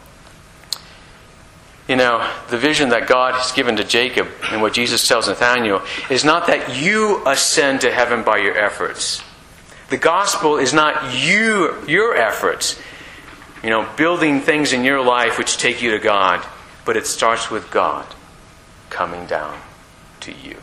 You 1.89 1.97
know, 1.97 2.29
the 2.51 2.59
vision 2.59 2.91
that 2.91 3.09
God 3.09 3.35
has 3.35 3.53
given 3.53 3.77
to 3.77 3.85
Jacob 3.85 4.29
and 4.51 4.63
what 4.63 4.75
Jesus 4.75 5.07
tells 5.09 5.27
Nathanael 5.27 5.83
is 6.09 6.25
not 6.25 6.47
that 6.47 6.77
you 6.81 7.21
ascend 7.27 7.81
to 7.81 7.91
heaven 7.91 8.23
by 8.23 8.39
your 8.39 8.57
efforts. 8.57 9.23
The 9.89 9.97
gospel 9.97 10.57
is 10.57 10.73
not 10.73 11.17
you, 11.17 11.75
your 11.89 12.17
efforts, 12.17 12.81
you 13.65 13.71
know, 13.71 13.89
building 13.97 14.41
things 14.41 14.73
in 14.73 14.85
your 14.85 15.05
life 15.05 15.37
which 15.37 15.57
take 15.57 15.83
you 15.83 15.91
to 15.91 15.99
God, 15.99 16.47
but 16.85 16.97
it 16.97 17.09
starts 17.09 17.51
with 17.51 17.71
God 17.73 18.07
coming 18.89 19.27
down 19.27 19.59
to 20.21 20.33
you. 20.33 20.59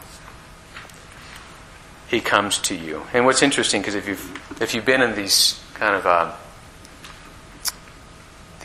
He 2.08 2.22
comes 2.22 2.58
to 2.60 2.76
you. 2.76 3.04
And 3.14 3.26
what's 3.26 3.44
interesting, 3.44 3.82
because 3.82 3.96
if 3.96 4.08
you've, 4.08 4.62
if 4.62 4.74
you've 4.74 4.86
been 4.86 5.02
in 5.02 5.14
these 5.14 5.62
kind 5.74 5.94
of 5.94 6.06
uh, 6.06 6.34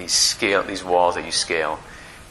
these 0.03 0.13
scale 0.13 0.63
these 0.63 0.85
walls 0.85 1.15
that 1.15 1.25
you 1.25 1.33
scale. 1.33 1.79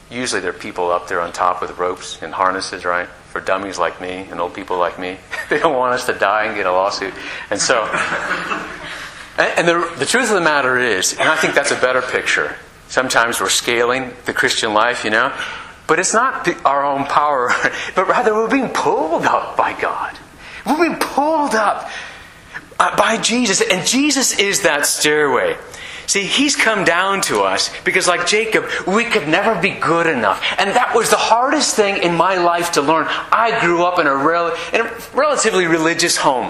Usually 0.10 0.42
there 0.42 0.52
are 0.52 0.54
people 0.54 0.92
up 0.92 1.08
there 1.08 1.22
on 1.22 1.32
top 1.32 1.62
with 1.62 1.78
ropes 1.78 2.22
and 2.22 2.34
harnesses, 2.34 2.84
right? 2.84 3.08
For 3.08 3.40
dummies 3.40 3.80
like 3.80 4.02
me 4.02 4.28
and 4.30 4.42
old 4.42 4.54
people 4.54 4.78
like 4.78 5.00
me. 5.00 5.18
they 5.50 5.60
don't 5.60 5.76
want 5.76 5.94
us 5.94 6.06
to 6.08 6.14
die 6.14 6.46
and 6.46 6.56
get 6.56 6.66
a 6.66 6.72
lawsuit. 6.72 7.14
And 7.50 7.60
so 7.60 7.84
and 9.38 9.68
the, 9.68 9.94
the 9.98 10.06
truth 10.06 10.30
of 10.30 10.36
the 10.36 10.42
matter 10.42 10.78
is, 10.78 11.14
and 11.14 11.28
I 11.28 11.36
think 11.36 11.54
that's 11.54 11.72
a 11.72 11.80
better 11.80 12.02
picture. 12.02 12.56
Sometimes 12.90 13.40
we're 13.40 13.50
scaling 13.50 14.12
the 14.26 14.34
Christian 14.34 14.74
life, 14.74 15.06
you 15.06 15.12
know, 15.12 15.34
but 15.88 16.00
it's 16.00 16.14
not 16.14 16.48
our 16.66 16.86
own 16.86 17.06
power, 17.06 17.52
but 17.96 18.08
rather 18.08 18.34
we're 18.34 18.50
being 18.50 18.70
pulled 18.70 19.24
up 19.24 19.56
by 19.56 19.80
God. 19.80 20.18
We're 20.66 20.90
being 20.90 21.00
pulled 21.00 21.56
up 21.56 21.90
uh, 22.80 22.96
by 22.98 23.18
Jesus, 23.18 23.62
and 23.62 23.88
Jesus 23.88 24.38
is 24.38 24.64
that 24.64 24.86
stairway. 24.86 25.58
See, 26.12 26.26
he's 26.26 26.58
come 26.58 26.84
down 26.84 27.22
to 27.22 27.40
us 27.44 27.72
because, 27.86 28.06
like 28.06 28.28
Jacob, 28.28 28.66
we 28.86 29.06
could 29.06 29.30
never 29.30 29.56
be 29.62 29.70
good 29.70 30.08
enough. 30.08 30.44
And 30.58 30.72
that 30.72 30.94
was 30.94 31.10
the 31.10 31.16
hardest 31.16 31.78
thing 31.78 32.04
in 32.04 32.16
my 32.16 32.36
life 32.36 32.74
to 32.74 32.82
learn. 32.82 33.06
I 33.08 33.58
grew 33.62 33.86
up 33.86 33.98
in 33.98 34.08
a, 34.08 34.14
rel- 34.14 34.54
in 34.74 34.82
a 34.82 34.94
relatively 35.14 35.68
religious 35.68 36.18
home 36.18 36.48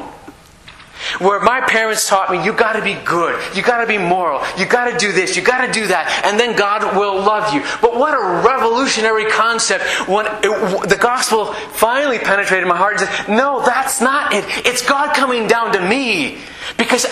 where 1.20 1.40
my 1.42 1.62
parents 1.62 2.10
taught 2.10 2.32
me 2.32 2.44
you 2.44 2.54
got 2.54 2.74
to 2.74 2.82
be 2.82 2.96
good, 3.06 3.40
you 3.56 3.62
got 3.62 3.82
to 3.82 3.88
be 3.88 4.00
moral, 4.00 4.42
you 4.58 4.66
got 4.66 4.90
to 4.90 4.98
do 4.98 5.12
this, 5.12 5.36
you 5.36 5.44
got 5.44 5.64
to 5.64 5.72
do 5.72 5.86
that, 5.86 6.24
and 6.26 6.40
then 6.40 6.58
God 6.58 6.98
will 6.98 7.18
love 7.18 7.54
you. 7.54 7.62
But 7.84 7.96
what 7.96 8.16
a 8.16 8.42
revolutionary 8.44 9.26
concept 9.30 9.84
when 10.10 10.26
it, 10.26 10.90
the 10.90 10.98
gospel 11.00 11.54
finally 11.54 12.18
penetrated 12.18 12.68
my 12.68 12.78
heart 12.78 13.00
and 13.00 13.08
said, 13.08 13.30
No, 13.30 13.62
that's 13.64 14.02
not 14.02 14.34
it. 14.34 14.44
It's 14.66 14.84
God 14.84 15.16
coming 15.16 15.46
down 15.46 15.74
to 15.74 15.88
me. 15.88 16.40
Because, 16.80 17.06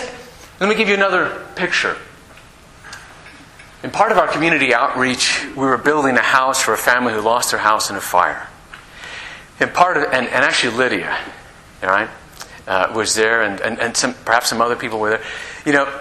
let 0.58 0.68
me 0.68 0.74
give 0.74 0.88
you 0.88 0.94
another 0.94 1.46
picture. 1.54 1.96
In 3.82 3.90
part 3.90 4.12
of 4.12 4.18
our 4.18 4.28
community 4.28 4.74
outreach, 4.74 5.46
we 5.56 5.64
were 5.64 5.78
building 5.78 6.16
a 6.16 6.22
house 6.22 6.60
for 6.60 6.74
a 6.74 6.78
family 6.78 7.14
who 7.14 7.20
lost 7.20 7.50
their 7.50 7.60
house 7.60 7.88
in 7.88 7.96
a 7.96 8.00
fire. 8.00 8.46
And 9.58 9.72
part 9.72 9.96
of, 9.96 10.04
and, 10.04 10.26
and 10.26 10.44
actually 10.44 10.76
Lydia, 10.76 11.18
all 11.82 11.88
right, 11.88 12.10
uh, 12.66 12.92
was 12.94 13.14
there, 13.14 13.42
and, 13.42 13.58
and, 13.60 13.78
and 13.80 13.96
some, 13.96 14.12
perhaps 14.12 14.50
some 14.50 14.60
other 14.60 14.76
people 14.76 14.98
were 14.98 15.10
there. 15.10 15.24
You 15.64 15.72
know, 15.72 16.00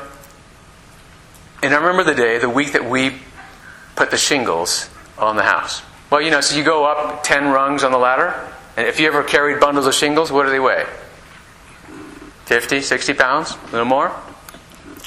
and 1.64 1.74
I 1.74 1.78
remember 1.78 2.04
the 2.04 2.16
day, 2.16 2.38
the 2.38 2.50
week 2.50 2.74
that 2.74 2.90
we 2.90 3.16
put 3.96 4.12
the 4.12 4.18
shingles 4.18 4.90
on 5.18 5.38
the 5.38 5.44
house. 5.44 5.82
Well, 6.10 6.22
you 6.22 6.32
know, 6.32 6.42
so 6.42 6.58
you 6.58 6.64
go 6.66 6.86
up 6.86 7.24
10 7.24 7.46
rungs 7.46 7.84
on 7.84 7.92
the 7.92 7.98
ladder, 7.98 8.34
and 8.76 8.88
if 8.88 9.00
you 9.00 9.08
ever 9.08 9.24
carried 9.24 9.62
bundles 9.62 9.88
of 9.88 9.94
shingles, 9.94 10.32
what 10.32 10.44
do 10.44 10.50
they 10.50 10.60
weigh? 10.60 10.86
50, 12.46 12.82
60 12.82 13.14
pounds? 13.14 13.52
A 13.52 13.72
little 13.72 13.86
more? 13.86 14.14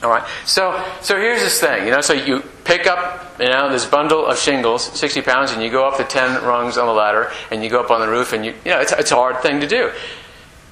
All 0.03 0.11
right. 0.11 0.27
So, 0.45 0.85
so 1.01 1.17
here's 1.17 1.41
this 1.41 1.61
thing, 1.61 1.85
you 1.87 1.93
know. 1.93 2.01
So 2.01 2.13
you 2.13 2.41
pick 2.65 2.87
up, 2.87 3.39
you 3.39 3.49
know, 3.49 3.71
this 3.71 3.87
bundle 3.87 4.27
of 4.27 4.39
shingles, 4.39 4.85
60 4.99 5.23
pounds, 5.23 5.53
and 5.53 5.63
you 5.63 5.71
go 5.71 5.87
up 5.87 5.97
the 5.97 6.05
10 6.05 6.43
rungs 6.43 6.77
on 6.77 6.87
the 6.87 6.93
ladder, 6.93 7.31
and 7.51 7.63
you 7.63 7.71
go 7.71 7.81
up 7.81 7.91
on 7.91 8.01
the 8.01 8.09
roof, 8.09 8.33
and 8.33 8.45
you, 8.45 8.53
you 8.65 8.73
know, 8.73 8.81
it's, 8.81 8.93
it's 8.93 9.13
a 9.13 9.15
hard 9.15 9.41
thing 9.43 9.61
to 9.61 9.67
do. 9.67 9.93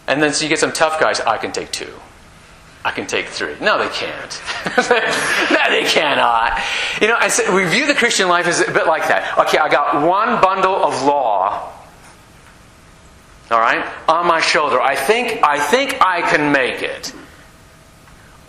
And 0.08 0.20
then 0.20 0.32
so 0.32 0.42
you 0.42 0.48
get 0.48 0.58
some 0.58 0.72
tough 0.72 0.98
guys. 0.98 1.20
I 1.20 1.36
can 1.36 1.52
take 1.52 1.70
two. 1.70 1.92
I 2.84 2.90
can 2.90 3.06
take 3.06 3.26
three. 3.26 3.54
No, 3.60 3.78
they 3.78 3.88
can't. 3.90 4.42
no, 4.78 5.70
they 5.70 5.84
cannot. 5.84 6.60
You 7.00 7.08
know, 7.08 7.16
I 7.18 7.28
said, 7.28 7.54
we 7.54 7.64
view 7.64 7.86
the 7.86 7.94
Christian 7.94 8.28
life 8.28 8.46
as 8.46 8.60
a 8.60 8.72
bit 8.72 8.86
like 8.86 9.06
that. 9.08 9.38
Okay, 9.38 9.58
I 9.58 9.68
got 9.68 10.06
one 10.06 10.40
bundle 10.40 10.74
of 10.74 11.02
law. 11.02 11.72
All 13.50 13.58
right, 13.58 13.84
on 14.08 14.26
my 14.26 14.40
shoulder. 14.40 14.80
I 14.80 14.94
think 14.94 15.42
I 15.42 15.58
think 15.58 16.00
I 16.00 16.22
can 16.22 16.52
make 16.52 16.82
it. 16.82 17.12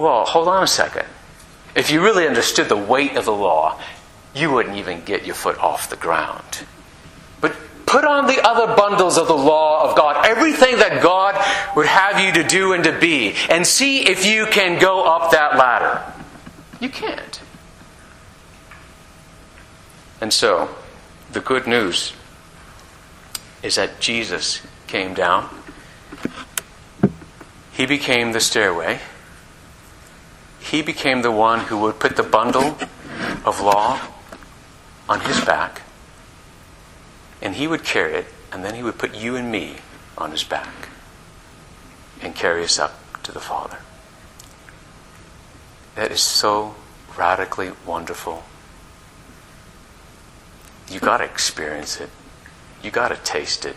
Well, 0.01 0.25
hold 0.25 0.47
on 0.47 0.63
a 0.63 0.67
second. 0.67 1.05
If 1.75 1.91
you 1.91 2.01
really 2.01 2.27
understood 2.27 2.69
the 2.69 2.75
weight 2.75 3.17
of 3.17 3.25
the 3.25 3.31
law, 3.31 3.79
you 4.33 4.49
wouldn't 4.49 4.77
even 4.77 5.03
get 5.03 5.27
your 5.27 5.35
foot 5.35 5.59
off 5.59 5.91
the 5.91 5.95
ground. 5.95 6.65
But 7.39 7.55
put 7.85 8.03
on 8.03 8.25
the 8.25 8.41
other 8.43 8.75
bundles 8.75 9.19
of 9.19 9.27
the 9.27 9.37
law 9.37 9.87
of 9.87 9.95
God, 9.95 10.25
everything 10.25 10.77
that 10.77 11.03
God 11.03 11.35
would 11.75 11.85
have 11.85 12.19
you 12.19 12.41
to 12.41 12.49
do 12.49 12.73
and 12.73 12.83
to 12.85 12.97
be, 12.97 13.35
and 13.47 13.65
see 13.67 14.09
if 14.09 14.25
you 14.25 14.47
can 14.47 14.81
go 14.81 15.03
up 15.03 15.29
that 15.33 15.55
ladder. 15.55 16.01
You 16.79 16.89
can't. 16.89 17.39
And 20.19 20.33
so, 20.33 20.75
the 21.31 21.41
good 21.41 21.67
news 21.67 22.13
is 23.61 23.75
that 23.75 23.99
Jesus 23.99 24.63
came 24.87 25.13
down. 25.13 25.47
He 27.71 27.85
became 27.85 28.31
the 28.31 28.39
stairway 28.39 28.99
he 30.61 30.81
became 30.81 31.21
the 31.21 31.31
one 31.31 31.61
who 31.61 31.77
would 31.79 31.99
put 31.99 32.15
the 32.15 32.23
bundle 32.23 32.77
of 33.43 33.59
law 33.59 33.99
on 35.09 35.19
his 35.21 35.43
back, 35.43 35.81
and 37.41 37.55
he 37.55 37.67
would 37.67 37.83
carry 37.83 38.13
it, 38.13 38.27
and 38.51 38.63
then 38.63 38.75
he 38.75 38.83
would 38.83 38.97
put 38.97 39.15
you 39.15 39.35
and 39.35 39.51
me 39.51 39.77
on 40.17 40.31
his 40.31 40.43
back 40.43 40.89
and 42.21 42.35
carry 42.35 42.63
us 42.63 42.79
up 42.79 43.21
to 43.23 43.31
the 43.31 43.39
Father. 43.39 43.79
That 45.95 46.11
is 46.11 46.21
so 46.21 46.75
radically 47.17 47.71
wonderful. 47.85 48.43
You 50.89 50.99
got 50.99 51.17
to 51.17 51.25
experience 51.25 51.99
it. 51.99 52.09
You 52.83 52.91
got 52.91 53.09
to 53.09 53.17
taste 53.17 53.65
it. 53.65 53.75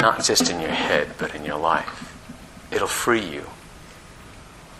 Not 0.00 0.24
just 0.24 0.50
in 0.50 0.60
your 0.60 0.70
head, 0.70 1.14
but 1.18 1.34
in 1.34 1.44
your 1.44 1.58
life. 1.58 2.14
It'll 2.70 2.86
free 2.86 3.24
you. 3.24 3.46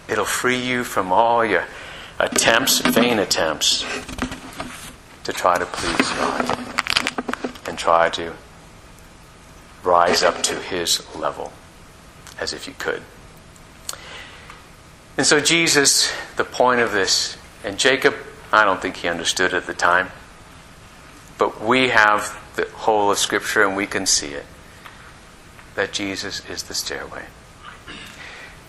It'll 0.08 0.24
free 0.24 0.60
you 0.60 0.84
from 0.84 1.12
all 1.12 1.44
your 1.44 1.64
attempts, 2.18 2.80
vain 2.80 3.18
attempts, 3.18 3.84
to 5.24 5.32
try 5.32 5.58
to 5.58 5.66
please 5.66 6.10
God 6.12 6.58
and 7.66 7.78
try 7.78 8.08
to 8.10 8.32
rise 9.82 10.22
up 10.22 10.42
to 10.44 10.54
His 10.54 11.02
level 11.16 11.52
as 12.38 12.52
if 12.52 12.66
you 12.66 12.74
could. 12.78 13.02
And 15.16 15.26
so, 15.26 15.40
Jesus, 15.40 16.12
the 16.36 16.44
point 16.44 16.80
of 16.80 16.92
this, 16.92 17.38
and 17.64 17.78
Jacob, 17.78 18.14
I 18.52 18.64
don't 18.64 18.80
think 18.80 18.96
he 18.96 19.08
understood 19.08 19.54
at 19.54 19.66
the 19.66 19.74
time, 19.74 20.10
but 21.38 21.62
we 21.62 21.88
have 21.88 22.38
the 22.54 22.68
whole 22.74 23.10
of 23.10 23.18
Scripture 23.18 23.64
and 23.64 23.76
we 23.76 23.86
can 23.86 24.06
see 24.06 24.28
it 24.28 24.44
that 25.74 25.92
Jesus 25.92 26.48
is 26.48 26.64
the 26.64 26.74
stairway. 26.74 27.24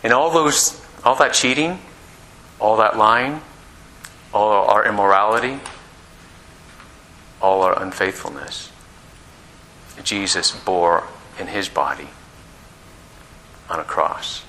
And 0.04 0.14
all 0.14 0.30
those 0.30 0.86
all 1.08 1.16
that 1.16 1.32
cheating, 1.32 1.80
all 2.60 2.76
that 2.76 2.98
lying, 2.98 3.40
all 4.34 4.68
our 4.68 4.86
immorality, 4.86 5.58
all 7.42 7.62
our 7.62 7.82
unfaithfulness, 7.82 8.74
Jesus 10.04 10.52
bore 10.52 11.08
in 11.40 11.48
his 11.48 11.70
body 11.70 12.10
on 13.70 13.80
a 13.80 13.86
cross. 13.86 14.44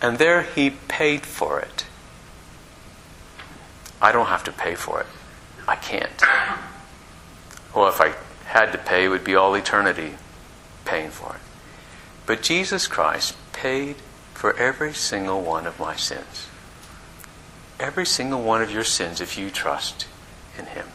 And 0.00 0.16
there 0.16 0.40
he 0.40 0.70
paid 0.70 1.26
for 1.26 1.60
it. 1.60 1.84
I 4.00 4.10
don't 4.10 4.28
have 4.28 4.44
to 4.44 4.52
pay 4.52 4.74
for 4.74 5.02
it. 5.02 5.06
I 5.68 5.76
can't. 5.76 6.22
Well, 7.74 7.88
if 7.88 8.00
I 8.00 8.14
had 8.46 8.72
to 8.72 8.78
pay, 8.78 9.04
it 9.04 9.08
would 9.08 9.24
be 9.24 9.34
all 9.34 9.54
eternity 9.54 10.14
paying 10.86 11.10
for 11.10 11.34
it. 11.34 11.42
But 12.24 12.40
Jesus 12.40 12.86
Christ 12.86 13.36
paid 13.52 13.96
for 14.34 14.56
every 14.58 14.92
single 14.92 15.40
one 15.40 15.66
of 15.66 15.80
my 15.80 15.96
sins. 15.96 16.48
Every 17.80 18.04
single 18.04 18.42
one 18.42 18.60
of 18.60 18.70
your 18.70 18.84
sins 18.84 19.20
if 19.20 19.38
you 19.38 19.50
trust 19.50 20.06
in 20.58 20.66
Him. 20.66 20.86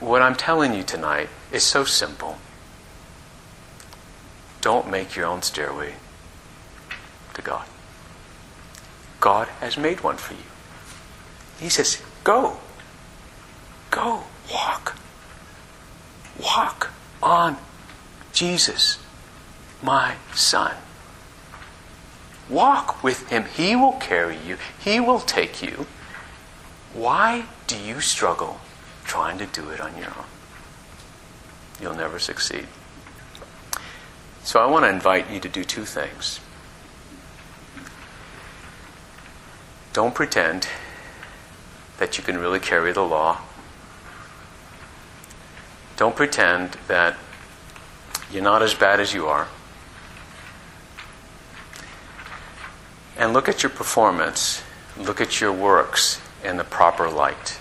What 0.00 0.22
I'm 0.22 0.34
telling 0.34 0.72
you 0.72 0.82
tonight 0.82 1.28
is 1.52 1.62
so 1.62 1.84
simple. 1.84 2.38
Don't 4.60 4.90
make 4.90 5.14
your 5.14 5.26
own 5.26 5.42
stairway 5.42 5.94
to 7.34 7.42
God. 7.42 7.66
God 9.20 9.48
has 9.60 9.76
made 9.76 10.00
one 10.00 10.16
for 10.16 10.34
you. 10.34 10.40
He 11.58 11.68
says, 11.68 12.02
Go. 12.24 12.58
Go. 13.90 14.24
Walk. 14.52 14.96
Walk 16.42 16.90
on 17.22 17.58
Jesus, 18.32 18.98
my 19.82 20.14
Son. 20.34 20.74
Walk 22.50 23.04
with 23.04 23.28
him. 23.28 23.44
He 23.44 23.76
will 23.76 23.92
carry 23.92 24.36
you, 24.36 24.58
he 24.78 25.00
will 25.00 25.20
take 25.20 25.62
you. 25.62 25.86
Why 26.92 27.44
do 27.68 27.78
you 27.78 28.00
struggle 28.00 28.60
trying 29.04 29.38
to 29.38 29.46
do 29.46 29.70
it 29.70 29.80
on 29.80 29.96
your 29.96 30.08
own? 30.08 30.24
You'll 31.80 31.94
never 31.94 32.18
succeed. 32.18 32.66
So 34.42 34.60
I 34.60 34.66
want 34.66 34.84
to 34.84 34.88
invite 34.88 35.30
you 35.30 35.38
to 35.40 35.48
do 35.48 35.62
two 35.62 35.84
things. 35.84 36.40
Don't 39.92 40.14
pretend 40.14 40.68
that 41.98 42.18
you 42.18 42.24
can 42.24 42.38
really 42.38 42.60
carry 42.60 42.92
the 42.92 43.02
law. 43.02 43.40
Don't 45.96 46.16
pretend 46.16 46.78
that 46.88 47.16
you're 48.32 48.42
not 48.42 48.62
as 48.62 48.74
bad 48.74 49.00
as 49.00 49.12
you 49.12 49.26
are. 49.26 49.48
And 53.20 53.34
look 53.34 53.50
at 53.50 53.62
your 53.62 53.68
performance, 53.68 54.62
look 54.96 55.20
at 55.20 55.42
your 55.42 55.52
works 55.52 56.20
in 56.42 56.56
the 56.56 56.64
proper 56.64 57.08
light. 57.10 57.60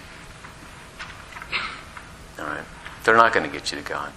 All 2.39 2.45
right? 2.45 2.63
They're 3.03 3.17
not 3.17 3.33
going 3.33 3.45
to 3.45 3.51
get 3.51 3.69
you 3.69 3.77
to 3.77 3.83
God. 3.83 4.09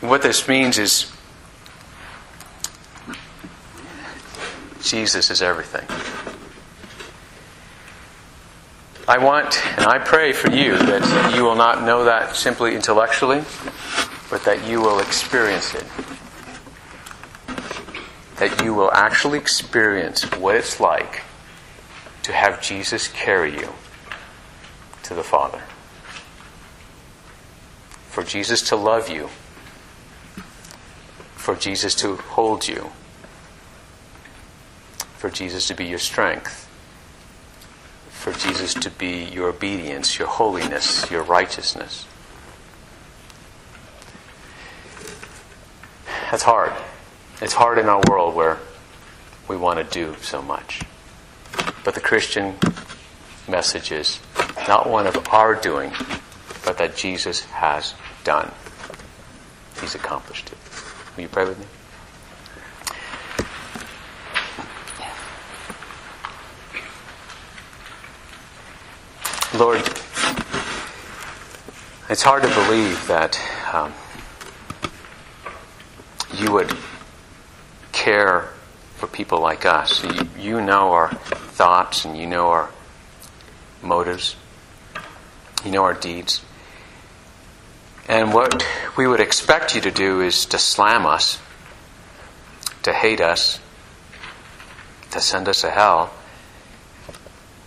What 0.00 0.22
this 0.22 0.48
means 0.48 0.76
is 0.76 1.10
Jesus 4.82 5.30
is 5.30 5.40
everything. 5.40 5.86
I 9.06 9.18
want 9.18 9.64
and 9.78 9.86
I 9.86 10.00
pray 10.00 10.32
for 10.32 10.50
you 10.50 10.76
that 10.76 11.34
you 11.36 11.44
will 11.44 11.54
not 11.54 11.84
know 11.84 12.04
that 12.04 12.34
simply 12.34 12.74
intellectually, 12.74 13.44
but 14.30 14.44
that 14.44 14.66
you 14.66 14.80
will 14.80 14.98
experience 14.98 15.76
it 15.76 15.84
that 18.38 18.62
you 18.62 18.74
will 18.74 18.92
actually 18.92 19.38
experience 19.38 20.24
what 20.32 20.56
it's 20.56 20.78
like 20.78 21.22
to 22.22 22.32
have 22.32 22.60
Jesus 22.60 23.08
carry 23.08 23.52
you 23.52 23.72
to 25.04 25.14
the 25.14 25.22
Father. 25.22 25.62
For 28.10 28.22
Jesus 28.22 28.62
to 28.68 28.76
love 28.76 29.08
you, 29.08 29.28
for 31.34 31.54
Jesus 31.54 31.94
to 31.96 32.16
hold 32.16 32.66
you, 32.66 32.90
for 35.16 35.30
Jesus 35.30 35.68
to 35.68 35.74
be 35.74 35.86
your 35.86 35.98
strength, 35.98 36.68
for 38.10 38.32
Jesus 38.32 38.74
to 38.74 38.90
be 38.90 39.24
your 39.24 39.48
obedience, 39.50 40.18
your 40.18 40.28
holiness, 40.28 41.08
your 41.10 41.22
righteousness. 41.22 42.06
That's 46.30 46.42
hard. 46.42 46.72
It's 47.42 47.52
hard 47.52 47.78
in 47.78 47.86
our 47.86 48.00
world 48.08 48.34
where 48.34 48.58
we 49.46 49.58
want 49.58 49.78
to 49.78 49.84
do 49.84 50.16
so 50.22 50.40
much. 50.40 50.80
But 51.84 51.94
the 51.94 52.00
Christian 52.00 52.54
message 53.46 53.92
is 53.92 54.20
not 54.66 54.88
one 54.88 55.06
of 55.06 55.28
our 55.28 55.54
doing, 55.54 55.92
but 56.64 56.78
that 56.78 56.96
Jesus 56.96 57.44
has 57.44 57.94
done. 58.24 58.50
He's 59.82 59.94
accomplished 59.94 60.50
it. 60.50 60.58
Will 61.14 61.24
you 61.24 61.28
pray 61.28 61.44
with 61.44 61.58
me? 61.58 61.66
Lord, 69.58 69.80
it's 72.08 72.22
hard 72.22 72.42
to 72.44 72.48
believe 72.48 73.06
that 73.08 73.38
um, 73.74 73.92
you 76.34 76.50
would 76.52 76.74
care 78.06 78.48
for 78.94 79.08
people 79.08 79.40
like 79.40 79.66
us. 79.66 80.04
You, 80.04 80.28
you 80.38 80.60
know 80.60 80.92
our 80.92 81.12
thoughts 81.12 82.04
and 82.04 82.16
you 82.16 82.24
know 82.24 82.46
our 82.50 82.70
motives, 83.82 84.36
you 85.64 85.72
know 85.72 85.82
our 85.82 85.92
deeds. 85.92 86.40
And 88.08 88.32
what 88.32 88.64
we 88.96 89.08
would 89.08 89.18
expect 89.18 89.74
you 89.74 89.80
to 89.80 89.90
do 89.90 90.20
is 90.20 90.46
to 90.46 90.58
slam 90.58 91.04
us, 91.04 91.40
to 92.84 92.92
hate 92.92 93.20
us, 93.20 93.58
to 95.10 95.20
send 95.20 95.48
us 95.48 95.62
to 95.62 95.70
hell. 95.70 96.12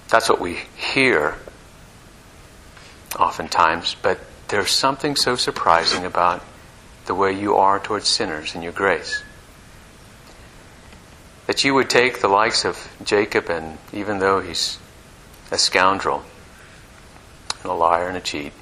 That's 0.07 0.29
what 0.29 0.39
we 0.39 0.59
hear 0.77 1.35
oftentimes, 3.19 3.97
but 4.01 4.21
there's 4.47 4.71
something 4.71 5.17
so 5.17 5.35
surprising 5.35 6.05
about 6.05 6.41
the 7.07 7.13
way 7.13 7.37
you 7.37 7.55
are 7.55 7.77
towards 7.77 8.07
sinners 8.07 8.55
and 8.55 8.63
your 8.63 8.71
grace. 8.71 9.21
That 11.49 11.63
you 11.63 11.73
would 11.73 11.89
take 11.89 12.21
the 12.21 12.27
likes 12.27 12.63
of 12.63 12.77
Jacob, 13.03 13.49
and 13.49 13.79
even 13.91 14.19
though 14.19 14.39
he's 14.39 14.77
a 15.49 15.57
scoundrel, 15.57 16.21
and 17.63 17.71
a 17.71 17.73
liar, 17.73 18.07
and 18.07 18.15
a 18.15 18.21
cheat, 18.21 18.53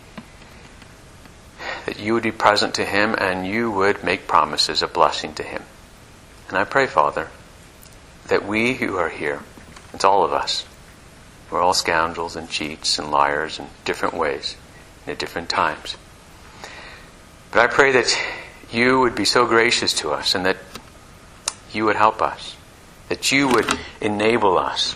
that 1.86 2.00
you 2.00 2.14
would 2.14 2.24
be 2.24 2.32
present 2.32 2.76
to 2.76 2.86
him 2.86 3.14
and 3.18 3.46
you 3.46 3.70
would 3.70 4.06
make 4.06 4.26
promises 4.26 4.82
of 4.82 4.94
blessing 4.94 5.34
to 5.34 5.44
him. 5.44 5.64
And 6.48 6.58
I 6.58 6.64
pray, 6.64 6.88
Father, 6.88 7.28
that 8.30 8.48
we 8.48 8.76
who 8.76 8.96
are 8.96 9.10
here, 9.10 9.42
it's 9.94 10.06
all 10.06 10.24
of 10.24 10.32
us, 10.32 10.66
we're 11.52 11.60
all 11.62 11.74
scoundrels 11.74 12.38
and 12.38 12.50
cheats 12.50 12.98
and 13.00 13.12
liars 13.12 13.60
in 13.60 13.68
different 13.84 14.16
ways 14.16 14.56
and 15.06 15.12
at 15.12 15.20
different 15.20 15.50
times. 15.50 15.98
But 17.52 17.60
I 17.60 17.68
pray 17.68 17.92
that 17.92 18.18
you 18.72 19.02
would 19.02 19.14
be 19.14 19.26
so 19.26 19.46
gracious 19.46 19.92
to 19.96 20.12
us 20.12 20.36
and 20.36 20.46
that 20.46 20.56
you 21.74 21.84
would 21.84 21.98
help 21.98 22.22
us, 22.22 22.56
that 23.10 23.32
you 23.32 23.48
would 23.48 23.68
enable 24.02 24.58
us 24.58 24.96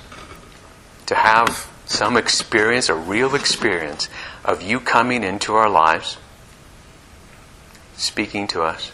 to 1.06 1.16
have 1.16 1.70
some 1.86 2.18
experience, 2.18 2.90
a 2.90 2.96
real 2.96 3.36
experience 3.36 4.10
of 4.44 4.62
you 4.62 4.80
coming 4.80 5.24
into 5.24 5.54
our 5.54 5.70
lives, 5.70 6.18
speaking 7.96 8.48
to 8.48 8.62
us, 8.62 8.92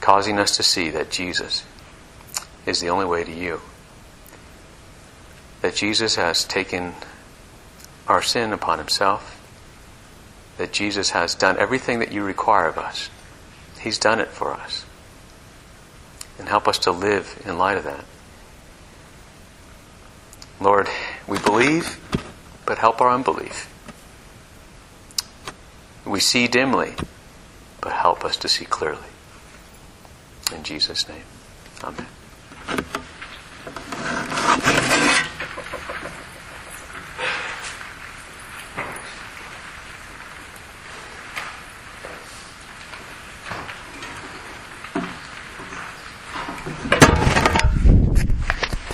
causing 0.00 0.38
us 0.38 0.56
to 0.56 0.62
see 0.62 0.90
that 0.90 1.10
Jesus 1.10 1.64
is 2.64 2.80
the 2.80 2.88
only 2.88 3.06
way 3.06 3.24
to 3.24 3.32
you 3.32 3.60
that 5.66 5.74
Jesus 5.74 6.14
has 6.14 6.44
taken 6.44 6.94
our 8.06 8.22
sin 8.22 8.52
upon 8.52 8.78
himself, 8.78 9.32
that 10.58 10.72
Jesus 10.72 11.10
has 11.10 11.34
done 11.34 11.58
everything 11.58 11.98
that 11.98 12.12
you 12.12 12.22
require 12.22 12.68
of 12.68 12.78
us. 12.78 13.10
He's 13.80 13.98
done 13.98 14.20
it 14.20 14.28
for 14.28 14.52
us 14.52 14.85
and 16.38 16.48
help 16.48 16.68
us 16.68 16.78
to 16.80 16.90
live 16.90 17.42
in 17.44 17.58
light 17.58 17.76
of 17.78 17.84
that. 17.84 18.04
Lord, 20.60 20.88
we 21.26 21.38
believe, 21.38 22.00
but 22.64 22.78
help 22.78 23.00
our 23.00 23.10
unbelief. 23.10 23.72
We 26.04 26.20
see 26.20 26.46
dimly, 26.46 26.94
but 27.80 27.92
help 27.92 28.24
us 28.24 28.36
to 28.38 28.48
see 28.48 28.64
clearly. 28.64 29.08
In 30.54 30.62
Jesus' 30.62 31.08
name, 31.08 31.24
Amen. 31.82 32.06